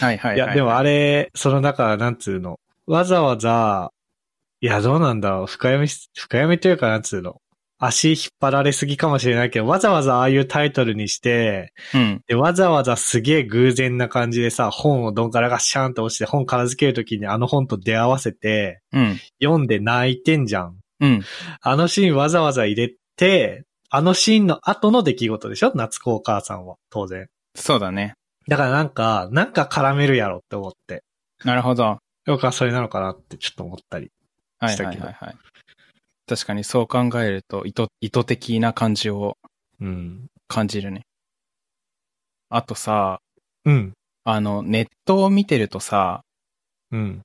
[0.01, 0.37] はいはいはい。
[0.37, 2.59] いや、でもあれ、その、だから、なんつうの。
[2.87, 3.91] わざわざ、
[4.61, 5.47] いや、どうなんだろう。
[5.47, 7.41] 深読みし、深読みというか、なんつうの。
[7.85, 12.23] 足引っ張られすぎかもしれないけど、わざわざああいうタイトルにして、うん。
[12.29, 19.19] で、わざわざすげえ偶然な感じでさ、本をどんからがシャーンと落ちて、本片付けるときにあの本と出会わせて、うん。
[19.43, 20.82] 読んで泣いてんじゃん。
[21.03, 21.23] うん。
[21.61, 25.73] あのシーンわざわざ入れて、あのシーンの後の出来事でしょ？
[25.75, 27.29] 夏子お母さんは、当然。
[27.55, 28.15] そうだね。
[28.49, 31.05] だからなんか、なんか絡めるやろって思って。
[31.45, 31.99] なるほど。
[32.25, 34.11] 僕はそれなのかなってちょっと思ったり。
[34.59, 35.37] はいしたけどはいはいはい。
[36.27, 39.37] 確かにそう考えると、意図、意図的な感じを
[39.81, 40.27] うん。
[40.47, 41.03] 感じるね。
[42.49, 43.19] あとさ、
[43.65, 43.93] うん。
[44.25, 46.23] あの、ネットを見てるとさ、
[46.93, 47.23] うん。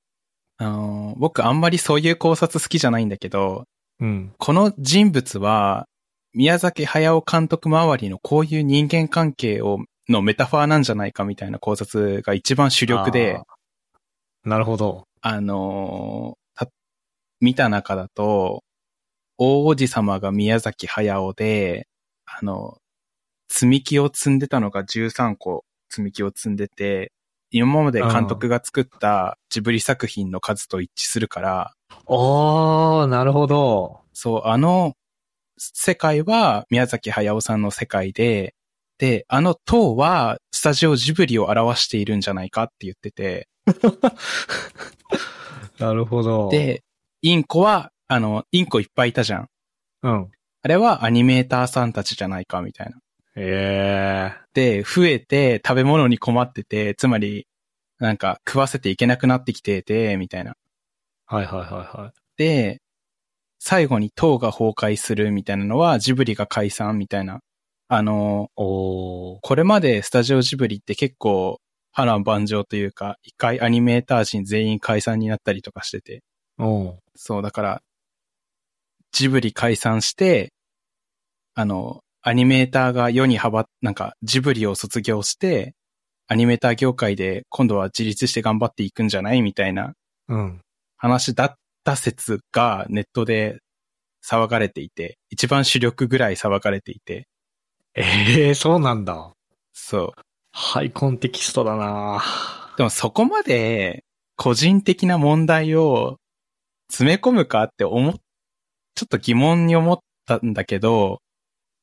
[0.58, 3.65] あのー僕あんまりそういう考察好きじゃないんだけど、
[4.00, 4.34] うん。
[4.38, 5.88] この人物は、
[6.34, 13.41] 宮崎駿監督周りのこういう人間関係を、のメタファーなんじゃないかみたいな考察が一番主力で。
[14.43, 15.08] なるほど。
[15.22, 16.72] あのーた、
[17.41, 18.63] 見た中だと、
[19.38, 21.88] 大王子様が宮崎駿で、
[22.26, 22.78] あの、
[23.50, 27.12] 積み木を積んでたのが13個積み木を積んでて、
[27.52, 31.74] 今まで監督が作ったジブリ作品の数と一致するから、
[32.06, 34.02] おー、なるほど。
[34.14, 34.94] そう、あの、
[35.58, 38.56] 世界は宮崎駿さんの世界で、
[38.98, 43.48] で、あの塔はスタジオジブリを表しているんじゃないかって言ってて、
[45.80, 46.84] なるほど。、で、
[47.22, 49.50] インコは、あの、インコいっぱいいたじゃん。
[50.04, 50.32] うん。
[50.64, 52.98] あれはアニメーターさんたちじゃないかみたいな。
[53.39, 57.47] ええで、増えて食べ物に困ってて、つまり、
[58.00, 60.56] なんか食わせていけなくなってきてて、みたいな。
[61.28, 62.13] はいはいはいはい。
[62.38, 62.82] で、
[63.60, 67.41] 最後に塔が崩壊するみたいなのはジブリが解散みたいな。
[67.88, 68.50] あの。
[68.56, 71.60] これまでスタジオジブリって結構
[71.91, 76.23] 波乱万丈というか、一回アニメーター陣全員解散になったりとかしてて。
[77.15, 77.82] そう、だから、
[79.12, 80.54] ジブリ解散して、
[81.54, 85.74] あの、アニメーターが世に幅、なんか、ジブリを卒業して、
[86.28, 89.94] アニメーター業界で今度は自立して頑張っていくんじゃないみたいな
[90.28, 90.62] うん。
[90.98, 93.60] 話だった説がネットで
[94.26, 97.28] 騒がれていて、一番主力ぐらい騒がれていて、
[97.96, 99.32] ええそうなんだ。
[99.74, 100.22] そう。
[100.52, 102.22] ハイコンテキストだな
[102.78, 104.04] でもそこまで
[104.36, 106.18] 個人的な問題を
[106.90, 108.14] 詰め込むかって思っ、
[108.96, 111.20] ちょっと疑問に思ったんだけど、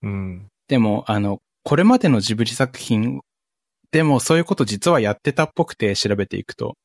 [0.04, 0.46] うん。
[0.68, 3.20] でも、あの、これまでのジブリ作品
[3.90, 6.76] でもそういうこと実はやってたっぽくて調べていくと。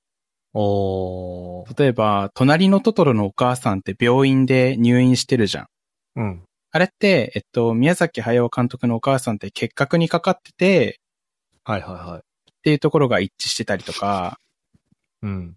[0.54, 1.80] おー。
[1.82, 5.68] 例えば、隣のトトロのお母さんって病院で入院してるじゃん。
[6.18, 6.44] うん。
[6.72, 11.00] あれって、えっと、宮崎駿監督のお母さんって結核にかかってて、
[11.64, 12.20] はいはいはい。
[12.20, 12.22] っ
[12.62, 14.38] ていうところが一致してたりとか、
[15.24, 15.56] うん。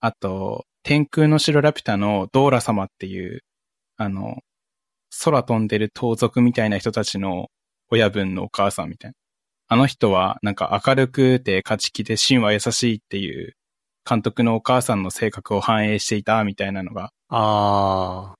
[0.00, 3.40] あと、天空の城ラピュタのドーラ様っていう、
[3.98, 4.38] あの、
[5.22, 7.48] 空飛んでる盗賊みたいな人たちの
[7.90, 9.14] 親分のお母さんみたいな。
[9.66, 13.54] あの人はなんか明るくて勝ち気で芯は優しいっていう
[14.08, 17.10] 監督のお母さんの性格を反映していたみたいなのが。
[17.28, 18.34] あ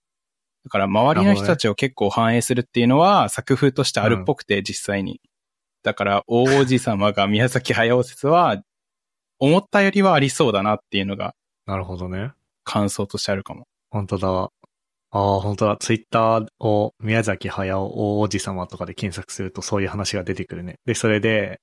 [0.65, 5.21] だから周りの人たちを結構反映するっていうのは作風としてあるっぽくて実際に。
[5.83, 8.63] だから大王子様が宮崎駿説は
[9.39, 11.71] 思ったよりはありそうだなっていうのがー。
[11.71, 12.33] なるほどね。
[12.65, 13.67] 感想としてあるかも。
[13.91, 14.51] 本当だ。
[15.17, 15.77] ああ、本当だ。
[15.79, 20.75] ツイッターを宮崎駿大王子様とかで検索するとそういう話が出てくるね。
[20.87, 21.61] で、それで、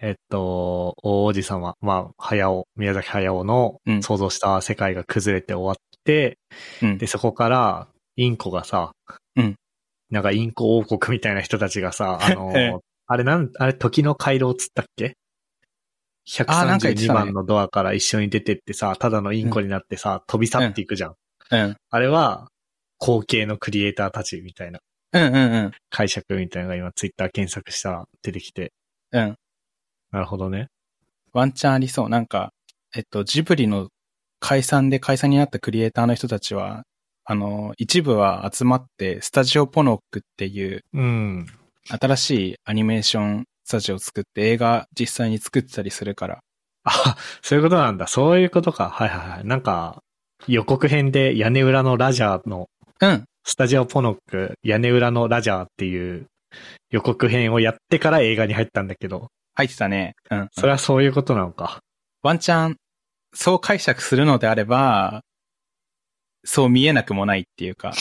[0.00, 6.38] えっと、大王子様、まあ、駿、宮崎駿のうん想像した世界が崩れて終わって、
[6.82, 8.90] うんで、そこから、インコがさ、
[9.36, 9.54] うん
[10.10, 15.16] なんかインコ王国みたいな人たちがさ、 あのええ、あれなん、あれ時の回廊つったっけ？
[16.48, 21.14] あなんか言って ?132 たね番のドアから一緒に出てってさ、ただのインコになってさ、飛び去っていくじゃん。
[21.50, 21.76] うん。
[21.90, 22.48] あれは、
[23.04, 24.78] 後継のクリエイターたちみたいな
[25.12, 25.72] うんうんうん。
[25.90, 28.72] 解釈みたいなのが今ツイッター検索したら出てきて。
[29.10, 29.36] うん。
[30.12, 30.68] なるほどね。
[31.32, 32.08] ワンチャンありそう。
[32.08, 32.52] なんか、
[32.94, 33.88] えっと、ジブリの
[34.40, 36.84] 解散で解散になったクリエイターの人たちは、
[37.24, 41.46] あの、一部は集まって、スタジオポノックっていううん。
[41.88, 46.40] 新しいアニメーションスタジオを作って映画実際に作ってたりするから。
[46.84, 48.06] あ、そういうことなんだ。
[48.06, 48.88] そういうことか。
[48.88, 49.44] はいはいはい。
[49.44, 50.02] なんか、
[50.48, 52.68] 予告編で屋根裏のラジャーの、
[53.02, 53.24] うん。
[53.44, 56.28] スタジオポノック屋根裏のラジャーっていう
[56.90, 60.14] 予告編をやってから映画に入ったんだけど、入ってたね。
[60.30, 60.48] うん。
[60.52, 61.80] それはそういうことなのか。
[62.22, 62.76] ワンチャン、
[63.34, 65.22] そう解釈するのであれば、
[66.44, 67.92] そう見えなくもないっていうか。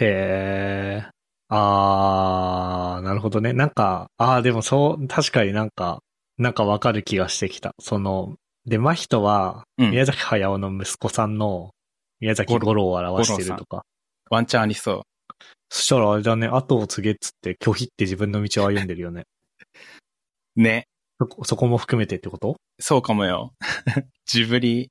[0.00, 1.10] へー。
[1.50, 3.52] あー、なるほどね。
[3.52, 5.98] なんか、あーでもそう、確かになんか、
[6.38, 7.72] なんかわかる気がしてきた。
[7.78, 9.90] その、で、真人は、うん。
[9.90, 11.72] 宮崎駿の息子さんの
[12.20, 13.84] 宮崎五郎を表してるとか。
[14.30, 15.02] ワンチャンありそう。
[15.70, 19.24] そしたらあれだね、後を継げっつって拒否って自分の道を歩んでるよね。
[20.56, 20.86] ね。
[21.20, 22.56] そこ、そこも含めてってこと？
[22.80, 23.52] そうかもよ。
[24.26, 24.90] ジブリ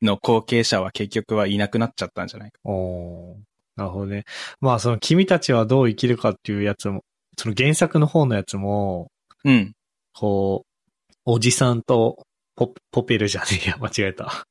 [0.00, 2.58] の後継者は結局はいなくなっちゃったんじゃないか。
[2.64, 3.36] おー
[3.76, 4.24] なるほどね。
[4.60, 7.02] まあその君たちはどう生きるかっていうやつも、
[7.38, 9.10] その原作の方のやつも、
[9.44, 9.72] うん。
[10.12, 14.44] こう、おじさんとポ、ポペルじゃねえや、 間違えた。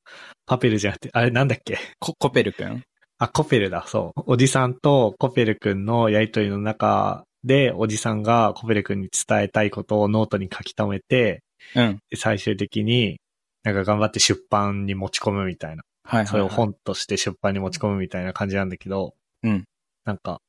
[0.45, 1.77] パペルじゃなくて、あれなんだっけ？
[1.99, 2.83] ココペル君？
[3.19, 4.23] あ、コペルだ、そう。
[4.27, 11.43] おじさんとコペル君のやりとりの中で、おじさんがコペル君に伝えたいことをノートに書き留めて、
[11.75, 11.99] うん。
[12.09, 13.19] で最終的に、
[13.63, 15.83] なんか頑張って出版に持ち込むみたいな。
[16.05, 16.27] はいはい、はい。
[16.27, 19.65] それを本として出版に持ち込むみたいな感じなんだけど、うん。
[20.05, 20.39] なんか、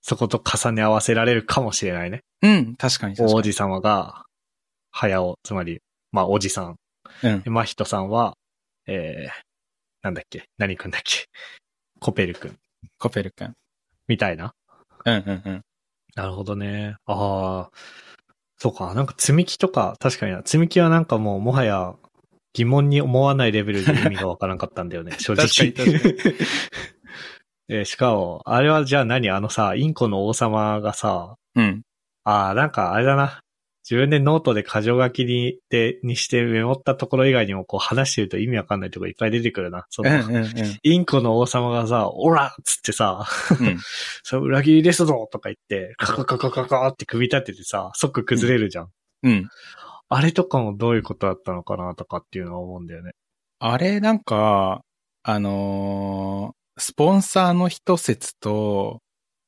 [0.00, 2.20] そこと重ね合わせられるかもしれないね。
[2.42, 2.76] うん。
[2.76, 3.40] 確かに確かに。
[3.40, 4.24] 王子様が、
[4.92, 5.80] 早尾、つまり、
[6.12, 6.76] まあ、おじさん。
[7.24, 7.50] うんで、。
[7.50, 8.34] 真人さんは、
[8.86, 9.32] えー、
[10.02, 10.44] なんだっけ？
[10.58, 11.26] 何くんだっけ？
[12.02, 12.58] コペルくん。
[12.98, 13.54] コペル君。
[14.08, 14.54] みたいな。
[15.04, 15.62] うんうんうん。
[16.16, 16.96] なるほどね。
[17.06, 17.70] ああ、
[18.58, 18.92] そうか。
[18.94, 20.38] なんか積み木とか、確かにな。
[20.38, 21.94] 積み木はなんかもう、もはや、
[22.54, 25.12] 疑問に思わないレベルで意味がわからんかったんだよね。
[25.20, 25.46] 正直。
[25.46, 26.44] 確かに確か
[27.68, 29.30] えーしかも、あれはじゃあ何？
[29.30, 31.82] あのさ、インコの王様がさ、うん。
[32.24, 33.41] ああ、なんかあれだな。
[33.88, 39.86] 自分でノートで箇条書きにでにしてメモったところ以外にもこう話してると意味わかんないところいっぱい出てくるな。
[39.90, 40.52] その、うんうんうん。
[40.82, 43.26] インコの王様がさ、オラっつってさ、
[43.60, 43.78] うん。
[44.22, 48.88] それ裏切りですぞとか言って、カカカカカカって組み立ててさ、即崩れるじゃん。
[49.24, 49.48] うん。
[50.08, 53.12] あれとかもどういうことだったのかなとかっていうのは思うんだよね。
[53.58, 54.82] あれ、なんか、
[55.22, 59.02] あのースポンサーの人説と、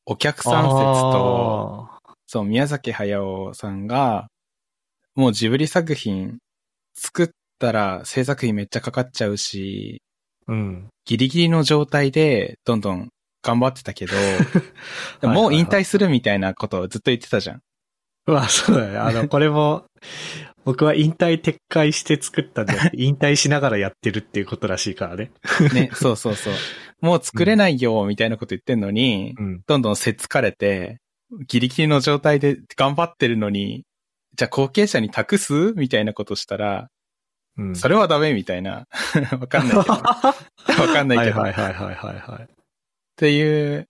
[0.04, 1.88] お客さん説と、
[2.34, 4.26] そう、宮崎駿さんが、
[5.14, 6.38] もうジブリ作品
[6.96, 7.28] 作っ
[7.60, 10.02] たら制作費めっちゃかかっちゃうし、
[10.48, 10.88] うん。
[11.04, 14.14] ギリギリの状態でどんどん頑張ってたけど、
[15.20, 17.60] で ももう引退するみたいなことをずっと言ってたじゃん。
[18.26, 18.96] うわ、そうだね。
[18.96, 19.84] あの、 これも、
[20.64, 25.30] 僕は引退撤回して作ったんじゃなくて、引退しながらやってるっていうことらしいからね。
[25.72, 26.54] ね、そうそうそう。
[27.00, 29.60] もう作れないよ、みたいなこと言ってんのに、うん。
[29.68, 30.98] どんどんせっつかれて、
[31.46, 33.84] ギリギリの状態で頑張ってるのに、
[34.36, 35.72] じゃあ後継者に託す？
[35.76, 36.88] みたいなことしたら、
[37.56, 37.76] うん。
[37.76, 38.86] それはダメみたいな。
[39.40, 39.78] わかんないけど。
[39.92, 39.98] わ
[40.92, 41.40] かんないはいけど。
[41.40, 42.48] っはいはいはいはいはい。
[43.16, 43.88] ていう、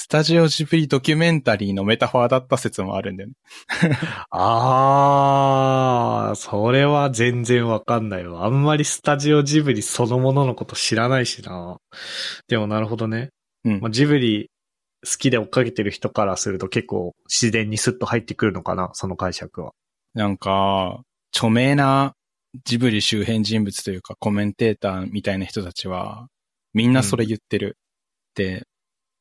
[0.00, 3.34] スタジオジブリドキュメンタリーのメタファーだった説もあるんだよね。
[4.30, 8.44] あー、それは全然わかんないわ。
[8.44, 11.78] あんまりスタジオジブリそのもののこと知らないしな。
[12.46, 13.30] でもなるほどね。
[13.64, 14.52] うんまあ、ジブリ
[15.04, 19.72] 好きで追っかけてる人からすると結構自然にスッと入ってくるのかな、その解釈は。
[20.14, 21.02] なんか、
[21.34, 22.14] 著名な
[22.64, 26.28] ジブリ周辺人物というかコメンテーターみたいな人たちは、
[26.74, 27.76] みんなそれ言ってる。
[28.34, 28.66] で、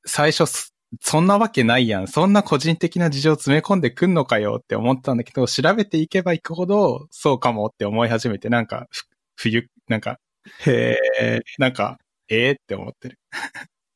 [0.05, 2.07] 最初す、そんなわけないやん。
[2.07, 10.19] そんな個人的な事情詰め込んでくんのかよって思ったんだけど、調べていけばいくほど、そうかもって思い始めて、なんか、ふ冬、なんか、
[10.65, 11.97] へえ、なんか、
[12.29, 13.19] ええって思ってる。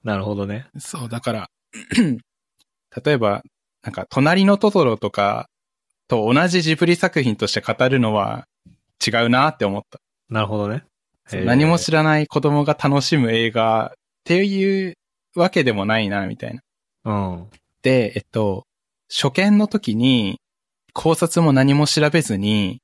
[0.03, 0.67] なるほどね。
[0.79, 1.49] そう、だから、
[3.03, 3.41] 例えば、
[3.83, 5.47] なんか、隣のトトロとか
[6.07, 8.45] と同じジブリ作品として語るのは
[9.05, 9.99] 違うなって思った。
[10.29, 10.83] なるほどね。
[11.31, 14.95] 何も知らない子供が楽しむ映画っていう
[15.35, 16.61] わけでもないな、みたいな。
[17.05, 17.47] うん。
[17.81, 18.65] で、えっと、
[19.09, 20.39] 初見の時に
[20.93, 22.81] 考察も何も調べずに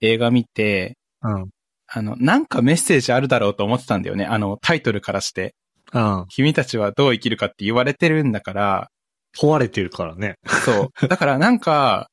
[0.00, 1.48] 映画見て、うん。
[1.88, 4.24] あの、なんかメッセージあるだろうと思ってたんだよね。
[4.24, 5.54] あの、タイトルからして。
[5.92, 6.26] うん。
[6.28, 8.90] 君たちはどう生きるかって言われてるんだから、
[9.36, 10.36] 壊れてるからね。
[10.64, 11.06] そう。
[11.08, 12.10] だからなんか、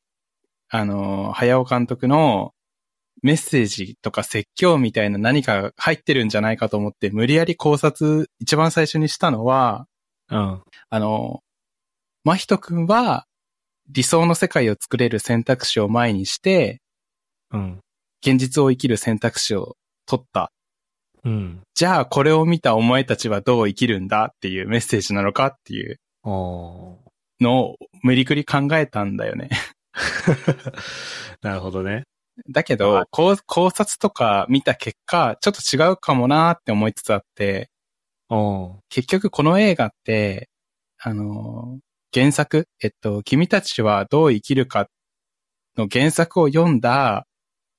[0.69, 2.53] あの、早尾監督の
[3.21, 9.87] メッセージとか説教みたいな何かが入ってるんじゃないかと思って、無理やり考察一番最初にしたのは、
[10.29, 10.63] うん。
[10.89, 11.41] あの、
[12.23, 13.25] 真人くんは
[13.89, 16.81] 理想の世界を作れる選択肢を前にして、
[17.51, 17.79] うん。
[18.21, 20.51] 現実を生きる選択肢を取った。
[21.25, 21.61] うん。
[21.73, 26.99] じゃあこれを見たお前たちはどう生きるんだっていうメッセージなのかっていうの
[27.41, 29.49] を無理くり考えたんだよね。
[31.41, 32.03] なるほどね。
[32.49, 37.69] だけど、考考察とか見た結果、ちょっと違うかもなーって思いつつあって、
[38.89, 40.49] 結局この映画って、
[40.99, 41.85] あのー
[42.15, 44.87] 原作、えっと、君たちはどう生きるか
[45.75, 47.27] の原作を読んだ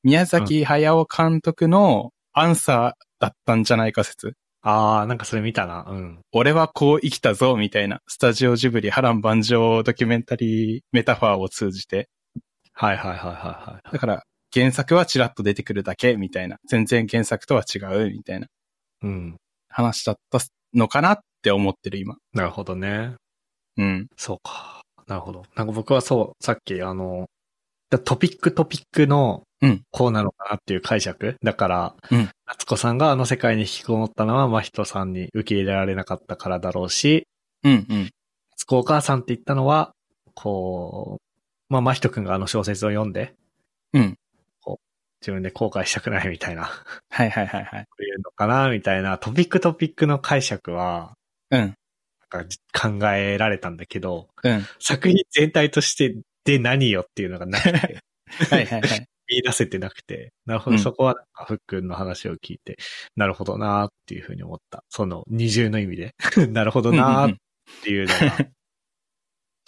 [0.02, 4.34] 宮崎駿監督のアンサーだったんじゃないか説。
[4.62, 5.86] あー、なんかそれ見たな。
[5.88, 6.20] うん。
[6.32, 12.08] 俺はこう生きたぞ、みたいな、スタジオジブリ波乱万丈ドキュメンタリーメタファーを通じて。
[12.72, 13.34] はいはいはいはい
[13.70, 13.92] はい。
[13.92, 16.56] だから、原作はチラッと出てくるだけ、みたいな。
[16.68, 18.46] 全然原作とは違う、みたいな
[19.02, 19.36] うん。
[19.68, 20.40] 話だった
[20.74, 22.16] のかなって思ってる、今。
[22.32, 23.14] なるほどね。
[23.76, 24.06] うん。
[24.16, 24.82] そうか。
[25.06, 25.44] なるほど。
[25.54, 27.26] なんか僕はそう、さっきあの、
[28.04, 31.36] トピックトピックのうん、こうなのかなっていう解釈。
[31.42, 37.26] だから、うん夏子さんがあの世界に引きこもったのは、真人さんに受け入れられなかったからだろうし、
[37.64, 38.10] うん、うん。
[38.52, 39.92] 夏子お母さんって言ったのは、
[40.34, 43.34] こう、まあ、真人くんがあの小説を読んで、
[43.92, 44.16] うん。
[44.60, 44.84] こう、
[45.20, 46.70] 自分で後悔したくないみたいな、
[47.10, 47.80] はいはいはいはい。
[47.80, 47.82] い
[48.14, 51.14] うのかな、みたいな、トピックトピックの解釈は、
[51.50, 51.74] うん。
[52.72, 54.64] 考えられたんだけど、うん。
[54.78, 57.70] 作品全体としてで何よっていうのがなくて、
[58.50, 59.08] はいはいはい。
[59.28, 62.76] 見出せてなくて、なるほど、うんそこはなんか、ふっくんの話を聞いて、
[63.16, 64.84] なるほどなーっていうふうに思った。
[64.90, 66.14] その二重の意味で。
[66.52, 67.36] なるほどなーっ
[67.84, 68.16] ていうのが、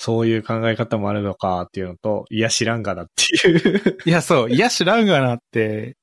[0.01, 3.99] そういう考え方もあるのかっていうのと、いや知らんがなっていう。
[4.05, 4.51] いや、そう。
[4.51, 5.97] いや、知らんがなって、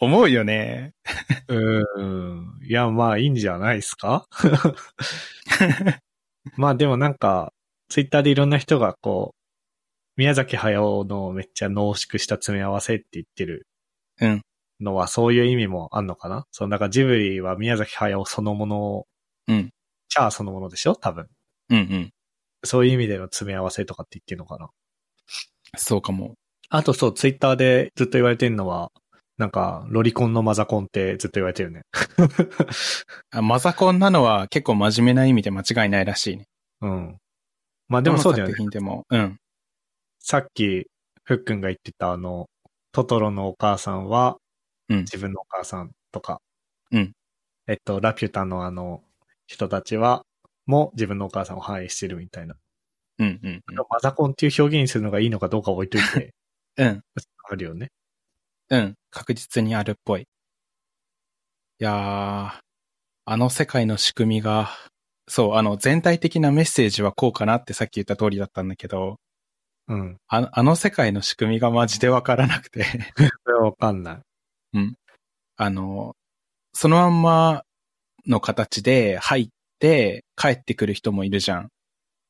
[0.00, 0.92] 思うよね。
[1.48, 2.58] うーん。
[2.64, 4.26] いや、まあいいんじゃないですか？
[6.56, 7.52] まあでもなんか、
[7.88, 9.36] ツイッターでいろんな人がこう、
[10.16, 13.66] 宮崎駿のめっちゃ濃縮した詰め合わせって言ってる
[14.20, 14.42] うん。
[14.80, 16.44] のはそういう意味もあんのかな？
[16.50, 19.06] そのなんかジブリは宮崎駿そのものを
[19.48, 19.70] うん。
[20.08, 20.96] キャーそのものでしょ？
[20.96, 21.28] 多分。
[21.70, 22.10] うんうん。
[22.64, 24.70] そういう意味での詰め合わせとかって言ってるのかな？
[25.76, 26.34] そうかも。
[26.68, 28.90] あとそう、ツイッターでずっと言われてるのは、
[29.38, 31.82] なんか、ロリコンのマザコンってずっと言われてるね。
[33.30, 36.46] あマザコンなのは結構真面目な意味で間違いないらしいね。
[36.80, 37.18] うん。
[37.88, 38.70] まあでもそうだよねどの作。
[38.70, 39.04] 品でも。
[39.10, 39.38] うん。
[40.28, 40.88] さっき、
[41.22, 42.50] ふっくんが言ってたあの、
[42.90, 44.38] トトロのお母さんは、
[44.88, 46.40] うん自分のお母さんとか、
[46.90, 47.12] うん
[47.68, 49.04] えっと、ラピュタのあの、
[49.46, 50.24] 人たちは、
[50.66, 52.56] も自分のお母さんを反映してるみたいな。
[53.20, 56.34] うんうんマザコンっていう表現にするのがいいのかどうか置いといて、
[56.78, 56.88] うん。
[56.88, 57.04] うん。
[57.50, 57.92] あるよね。
[58.70, 58.94] うん。
[59.10, 60.22] 確実にあるっぽい。
[60.22, 62.60] いやー、
[63.26, 64.70] あの世界の仕組みが、
[65.28, 69.18] そう、あの全体的なメッセージはこうかなってさっき言った通りだったんだけど、
[69.88, 70.16] うん。
[70.26, 72.84] あのあの世界の仕組みがマジでわからなくて、
[73.44, 74.18] それはわかんない。
[75.56, 76.14] あの、
[76.74, 77.62] そのまんま
[78.26, 81.68] の形で入って帰ってくる人もいるじゃん。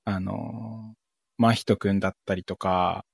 [0.04, 0.94] あの、
[1.38, 3.04] 真人くんだったりとか、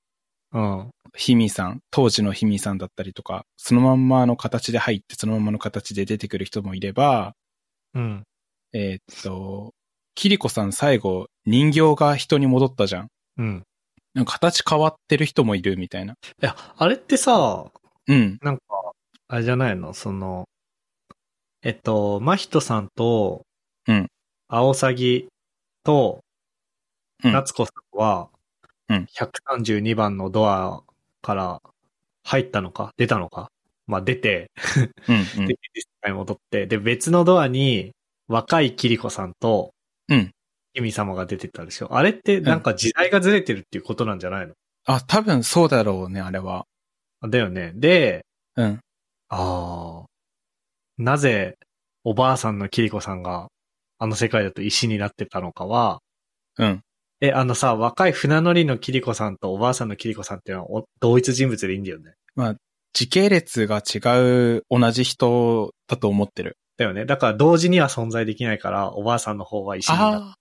[0.51, 0.91] うん。
[1.15, 7.33] ひみさん、当時のひみさんだったりとか、そのまんまの形で入ってそのまんまの形で出てくる人もいれば、
[7.95, 8.23] うん。
[8.73, 9.73] えーっと、
[10.15, 13.07] キリコさん最後人形が人に戻ったじゃん。
[13.37, 13.63] うん。
[14.13, 16.13] なんか形変わってる人もいるみたいな。
[16.13, 17.65] いや、あれってさ、
[18.07, 18.37] うん。
[18.41, 18.63] なんか、
[19.27, 19.93] あれじゃないの？
[19.93, 20.47] その、
[21.63, 23.45] えっと、真人さんと、
[23.87, 24.09] うん。
[24.49, 25.29] アオサギ
[25.83, 26.21] と、
[27.23, 28.29] うん夏子さんは、
[28.89, 30.83] うん132番のドア
[31.23, 31.61] から
[32.25, 32.91] 入ったのか？
[32.97, 33.51] 出たのか？
[33.87, 34.51] まあ出て、
[35.09, 35.57] うん、うんで。
[35.75, 37.93] 実際戻って、で、別のドアに
[38.29, 39.73] 若いキリコさんと、
[40.09, 40.31] うん。
[40.73, 41.95] キミ様が出てたでしょ？
[41.95, 44.53] あれってなんか時代がずれてるっていうことなんじゃないの、
[44.85, 46.65] あ、多分そうだろうね、あれは。
[47.27, 47.71] だよね。
[47.75, 48.79] で、うん。
[49.29, 50.05] ああ。
[50.97, 51.55] なぜ、
[52.03, 53.47] おばあさんのキリコさんが、
[53.97, 55.99] あの世界だと石になってたのかは、
[56.57, 56.81] うん。
[57.21, 62.13] え、あのさ、若い船乗りのキリコさんとおばあさんのキリコさんっていうのはお同一人物でいいんだよね？
[62.91, 63.99] 時系列が違
[64.57, 66.57] う同じ人だと思ってる。
[66.77, 67.05] だよね。
[67.05, 70.35] だから同時には存在できないから、おばあさんの方は石になって、ああ。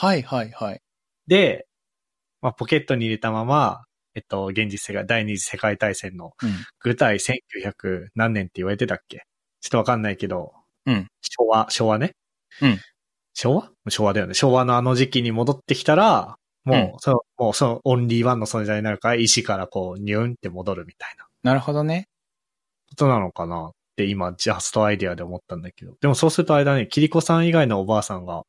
[0.00, 0.80] はいはいはい。
[1.26, 1.66] で、
[2.40, 3.82] まあ、ポケットに入れたまま、
[4.14, 6.50] えっと、現実世界、第二次世界大戦のうん。
[6.78, 9.24] 具体1900何年って言われてたっけ？
[9.60, 10.52] ちょっとわかんないけど、
[10.86, 12.12] うん昭和、昭和ね？
[12.62, 12.78] うん
[13.34, 13.72] 昭和？
[13.88, 14.34] 昭和だよね。
[14.34, 22.06] 昭和のあの時期に戻ってきたら、もう、その、もうそのオンリーワンの存在になるから、石からこう、ニューンって戻るみたいななるほどね。
[22.90, 25.94] ことなのかなって今、ジャストアイデアで思ったんだけど。
[26.00, 28.44] でもそうするとあれだね、キリコさん以外のおばあさんが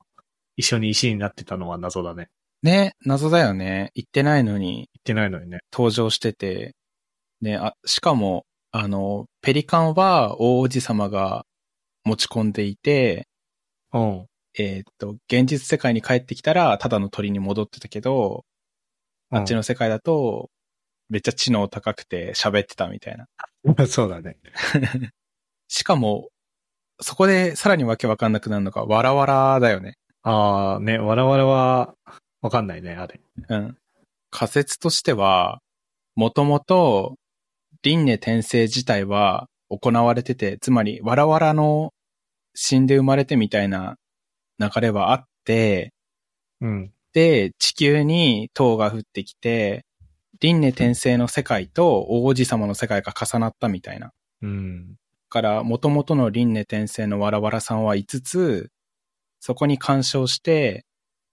[0.60, 2.28] 一緒に石になってたのは謎だね。
[2.64, 3.92] ね、謎だよね。
[3.96, 5.60] 言ってないのに言ってないのにね。
[5.72, 6.76] 登場してて。
[7.40, 11.46] ね、あ、しかも、あの、ペリカンは大王子様が
[12.04, 13.30] 持ち込んでいて、
[13.94, 14.26] うん。
[14.58, 18.44] えーっと、現実世界に帰ってきたら、ただの鳥に戻ってたけど、
[19.30, 20.50] あっちの世界だと、
[21.08, 23.28] めっちゃ知能高くて喋ってたみたいな。
[23.64, 23.88] うん。
[23.88, 24.36] そうだね。
[25.70, 26.28] しかも、
[27.00, 29.96] そこでさらにわけわかんなくなるのが、わらわらだよね。
[30.24, 31.96] ああ、ね、我々は、
[32.42, 33.20] わかんないね、あれ。
[33.50, 33.78] うん。
[34.32, 35.62] 仮説としては、
[36.16, 37.16] もともと、
[37.84, 41.94] 輪廻転生自体は行われてて、つまり、わらわらの
[42.56, 43.96] 死んで生まれてみたいな
[44.60, 45.94] 流れはあって、
[46.62, 46.92] うん。
[47.14, 49.86] で、地球に塔が降ってきて、
[50.42, 54.12] 輪廻転生の世界と王子様の世界が重なったみたいな。
[54.42, 54.96] うん。
[55.30, 58.70] から、元々の輪廻転生のわらわらさんは5つ、
[59.40, 60.86] そこに干渉して、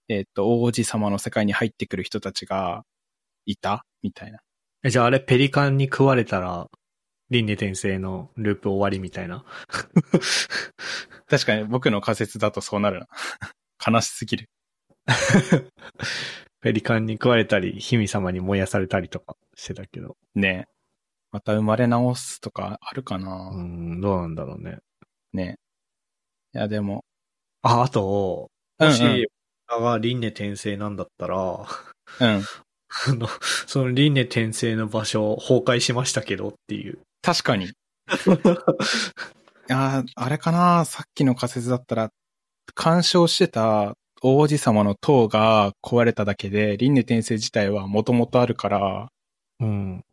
[0.09, 2.83] えっ、と、王子様の世界に入ってくる人たちが
[3.45, 3.85] いた？
[4.01, 4.39] みたいな。
[4.83, 6.67] え、じゃああれペリカンに食われたら、
[7.29, 9.43] 輪廻転生のループ終わりみたいな？
[11.27, 13.07] 確かに僕の仮説だとそうなるな。
[13.85, 14.49] 悲しすぎる。
[16.61, 20.17] ペリカンに食われたり、ヒミ様に燃やされたりとかしてたけど。
[20.35, 20.67] ね
[21.31, 24.79] また生まれ直すとかあるかな、うん、どうなんだろうね。
[25.33, 25.59] ね
[26.53, 27.05] いや、でも、
[27.67, 28.49] あ、あと、
[28.79, 29.27] うんうんもし、
[29.67, 31.65] あが輪廻転生なんだったら、うん。
[32.19, 33.27] あの、
[33.67, 36.99] その輪廻転生の場所崩壊しましたけどっていう。
[37.21, 37.65] 確かに。
[37.67, 37.71] い
[39.69, 42.09] やーあれかなさっきの仮説だったら、
[42.73, 49.09] 干渉してた王子様の塔が壊れただけで、輪廻転生自体はもともとあるから、
[49.59, 50.05] うん。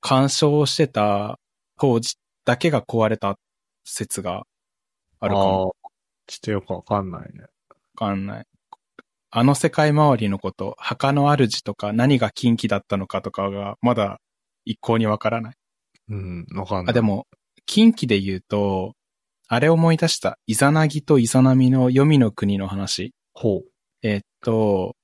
[0.00, 1.38] 干渉してた
[1.78, 3.36] 塔じだけが壊れた
[3.84, 4.44] 説が
[5.20, 5.76] あるかも。
[6.26, 7.42] ちょっとよくわかんないね。
[7.42, 7.48] わ
[7.96, 8.46] かんない。
[9.30, 14.20] あの世界周りのこと、墓の主とか何が禁忌だったのかとかがまだ
[14.64, 15.54] 一向にわからない。
[16.08, 16.90] うん、わかんない。
[16.90, 17.26] あ、で、も、
[17.66, 18.94] 近畿で言うと、
[19.48, 23.14] あれ思い出した、イザナギとイザナミの黄泉の国の話。
[23.32, 23.70] ほう。
[24.02, 24.96] えっと、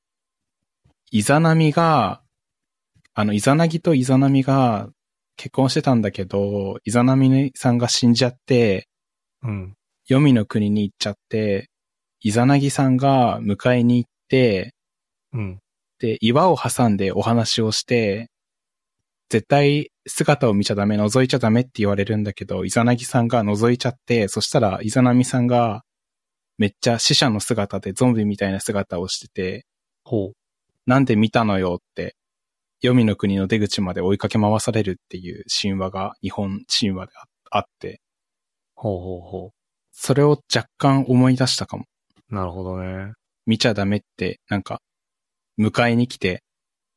[1.10, 2.22] イザナミが、
[3.14, 4.90] あの、イザナギとイザナミが
[5.36, 8.88] 結婚してたんだけど、イザナミさんが死んじゃって、
[9.42, 9.74] うん。
[10.08, 11.68] 黄泉の国に行っちゃって、
[12.20, 14.74] イザナギさんが迎えに行って、
[15.34, 15.60] うん。
[15.98, 18.30] で、岩を挟んでお話をして、
[19.28, 25.82] 絶対姿を見ちゃダメ、覗いちゃダメって言われるんだけど、イザナギさんが覗いちゃって、そしたらイザナミさんが
[26.56, 29.66] めっちゃ死者の姿でゾンビみたいな姿をしてて、
[30.04, 30.32] ほう。
[30.86, 32.16] なんで見たのよって、
[32.80, 37.12] 黄泉の国の出口まで追いかけ回されるっていう神話が日本神話で
[37.50, 38.00] ああって、
[38.74, 39.52] ほうほうほ
[40.00, 41.84] それを若干思い出したかも。
[42.30, 42.34] う。
[42.34, 43.14] なるほどね。
[43.46, 44.80] 見ちゃダメって、なんか、
[45.58, 46.44] 迎えに来て、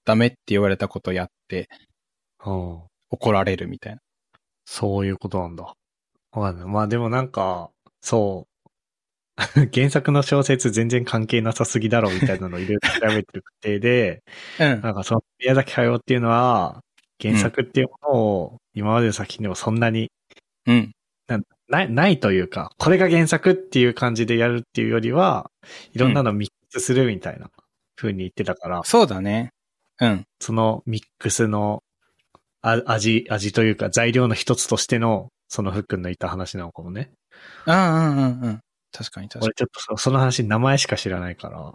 [0.06, 1.68] ダメって言われたことやって、
[2.46, 2.82] うん。
[3.10, 4.02] 怒られるみたいな。
[4.66, 5.74] そういうことなんだ。
[6.32, 6.68] わかんない。
[6.68, 7.72] まあでもなんか、
[8.02, 9.38] そう。
[9.74, 14.22] 原作の小説全然関係なさすぎだろみたいなのをいろいろ調べてる過程で、
[14.60, 14.82] うん。
[14.82, 16.84] なんかその宮崎駿っていうのは、
[17.20, 20.12] 原作っていうものを今までの作品でもそんなに
[20.68, 20.92] うん。
[21.28, 21.40] な
[21.84, 25.50] い、ないというか、これが原作っていう感じでやるっていうよりは、
[25.94, 27.50] いろんなのミックスするみたいな
[27.96, 29.52] 風に言ってたから、そうだね。
[30.00, 30.26] うん。
[30.40, 31.84] そのミックスの
[32.62, 37.12] あ味、味というか材料の一つとしての、そのフックのいた話なのかもね。
[37.66, 38.60] うんうんうんうん。
[38.92, 41.72] 確かに確か俺ちょっとそその話名前しか知らないから、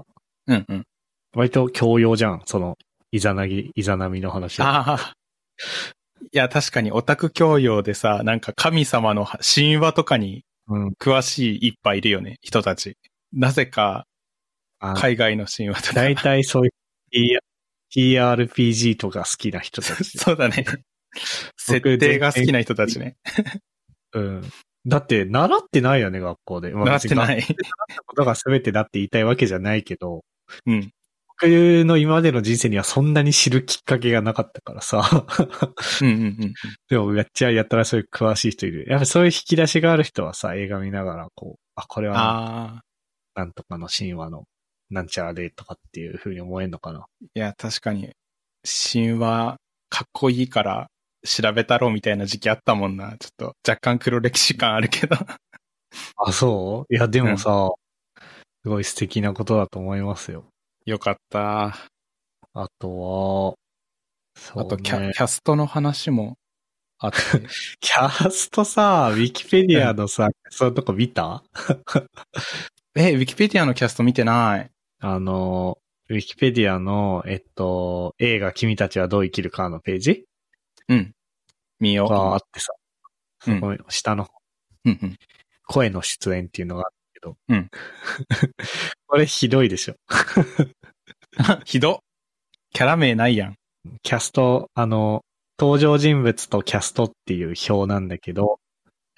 [0.47, 0.64] に。
[0.68, 0.86] うんうん。
[1.34, 2.78] 割と教養じゃん、その、
[3.11, 4.90] イザナギ、イザナミの話は。
[4.90, 5.12] ああ。
[6.33, 10.89] いや、確かにオタク教養でさ、なんか神様の神話とかにうん。
[10.99, 12.97] 詳しいいっぱいいるよね、人たち。
[13.33, 14.07] なぜか、
[14.79, 15.95] あ海外の神話とか。
[15.95, 17.39] 大体そういう
[17.95, 20.05] TRPG とか好きな人たち。
[20.19, 20.64] そうだね。
[21.57, 23.17] 設定が好きな人たちね。
[24.12, 24.43] うん。
[24.87, 26.71] だって、習ってないよね、学校で。
[26.71, 27.43] まあなってない。
[28.07, 30.25] ことが全てだって言いたいわけじゃないけど、
[30.67, 30.93] うん。
[31.41, 35.26] 僕の今までの人生にはそんなに知るきっかけがなかったからさ。
[36.01, 36.55] うんうんうん。
[36.89, 38.87] でも、やっちゃやったらそういう詳しい人いる。
[38.89, 42.80] やっぱそういう引き出しがある人はさ、映画見ながら、こう、あ、これは。
[43.34, 44.45] なんとかの神話の、
[44.89, 47.07] なんちゃらでとかっていう風に思えんのかな。
[47.34, 48.12] いや、確かに、
[48.64, 49.57] 神話、
[49.91, 50.87] かっこいいから、
[51.26, 53.16] 調べたろうみたいな時期あったもんな。
[53.18, 55.16] ちょっと、若干黒歴史感あるけど。
[56.16, 56.95] あ、そう？
[56.95, 57.72] いや、でもさ、
[58.62, 60.47] すごい素敵なことだと思いますよ。
[60.87, 61.76] よかった。
[62.55, 63.57] あと
[64.55, 66.39] は、ね、あとキャ、キャストの話も
[66.99, 67.16] あって。
[67.80, 71.43] キャストさ、ウィキペディアのさ、そういうとこ見た？
[72.95, 74.70] え、ウィキペディアのキャスト見てない。
[75.01, 75.76] あの、
[76.09, 80.24] ウィキペディアの、えっと、映画君たちはどう生きるかのページ？
[80.89, 81.12] うん。
[81.80, 82.09] 見よう。
[82.09, 82.72] があってさ、
[83.49, 84.28] うん下の
[84.84, 85.16] うんうん。
[85.66, 87.70] 声の出演っていうのがあるけど、うん
[89.07, 89.95] これひどいでしょ。
[91.65, 92.03] ひど。
[92.73, 93.55] キャラ名ないやん。
[94.03, 95.25] キャスト、あの、
[95.59, 98.61] 登場人物とキャストっていう表なんだけど、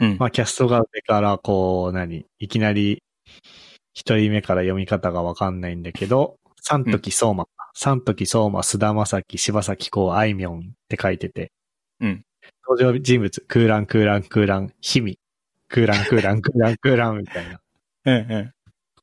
[0.01, 0.17] うん。
[0.19, 3.03] まあキャストが上からこう、何、いきなり
[3.95, 11.53] 一人目から読み方がわかんないんだけど、三時相馬、三時相馬、須田正樹、柴咲コウ、あいみょんって書いてて、
[12.01, 12.25] うん。
[12.69, 15.19] 登場人物、空欄空欄空欄、ひみ、
[15.69, 17.61] 空欄空欄空欄空欄みたいな。
[18.05, 18.53] う んうん。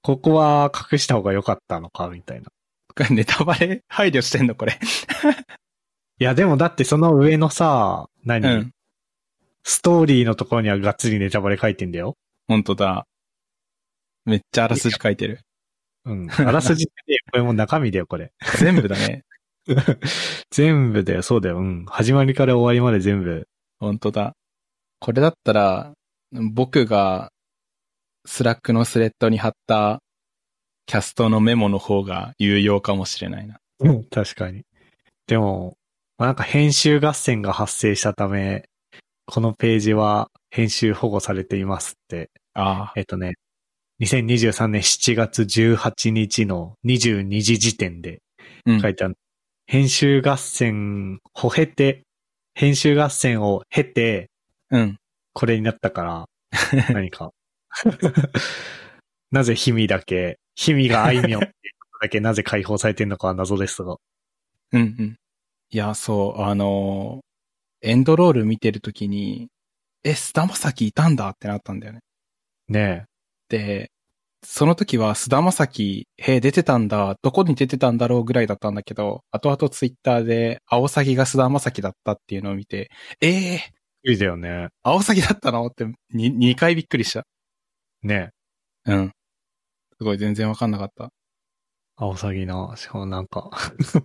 [0.05, 2.51] ここは隠した方が良かったのかみたいな。
[3.09, 3.81] ネタバレ？
[3.87, 4.77] 配慮してんのこれ。
[6.19, 8.71] いや、でもだってその上のさ、何、うん。
[9.63, 12.17] ストーリーのところにはがっつりネタバレ書いてんだよ。
[12.47, 13.07] ほんとだ。
[14.25, 15.39] めっちゃあらすじ書いてる。
[16.05, 16.29] うん。
[16.29, 18.31] あらすじって、これもう中身だよ、これ。
[18.59, 19.23] 全部だね。
[20.51, 21.57] 全部だよ、そうだよ。
[21.57, 21.85] うん。
[21.87, 23.47] 始まりから終わりまで全部。
[23.79, 24.35] ほんとだ。
[24.99, 25.93] これだったら、
[26.31, 27.31] 僕が
[28.25, 30.01] Slack のスレッドに貼った
[30.85, 33.57] キャストのメモの方が有用かもしれないな。
[33.79, 34.03] うん。
[34.05, 34.63] 確かに。
[35.27, 35.77] でも、
[36.17, 38.69] まあ、なんか編集合戦が発生したため、
[39.25, 42.29] このページは編集保護されていますって。
[42.53, 42.93] ああ。
[42.95, 43.33] えっとね、
[44.01, 48.21] 2023年7月18日の22時時点で
[48.65, 49.17] うん書いてある。
[49.67, 52.03] 編集合戦を経て、
[52.53, 54.29] 編集合戦を経て、
[54.69, 54.97] うん。
[55.33, 56.25] これになったから、
[56.93, 57.31] 何か。
[59.31, 61.53] なぜヒミだけ、ヒミがあいみょんって
[62.01, 63.97] だけなぜ解放されてるのかは謎ですが。
[64.71, 65.17] うんうん。
[65.69, 67.25] いや、そう、あのー
[67.81, 69.49] エンドロール見てるときに、
[70.03, 71.99] え、菅田将暉いたんだってなったんだよね。
[72.67, 73.05] ね
[73.47, 73.91] で、
[74.43, 82.89] その時は菅田将暉、へえ、出てたんだ、どこに出てたんだろうぐらいだったんだけど、後々ツイッターで、アオサギが菅田将暉だったっていうのを見て、
[83.21, 84.69] ええー、いいだよね。
[84.81, 87.25] アオサギだったのって、に、2回びっくりした。
[88.05, 88.31] ね
[88.85, 89.11] うん。
[89.97, 91.09] すごい、全然わかんなかった。
[91.97, 92.73] アオサギな。
[92.77, 93.49] しかもなんか、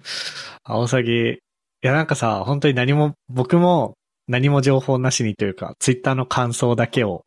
[0.65, 1.39] アオサギ、い
[1.83, 3.97] やなんかさ、本当に何も、僕も
[4.29, 7.25] 何も情報なしにというか、ツイッターの感想だけを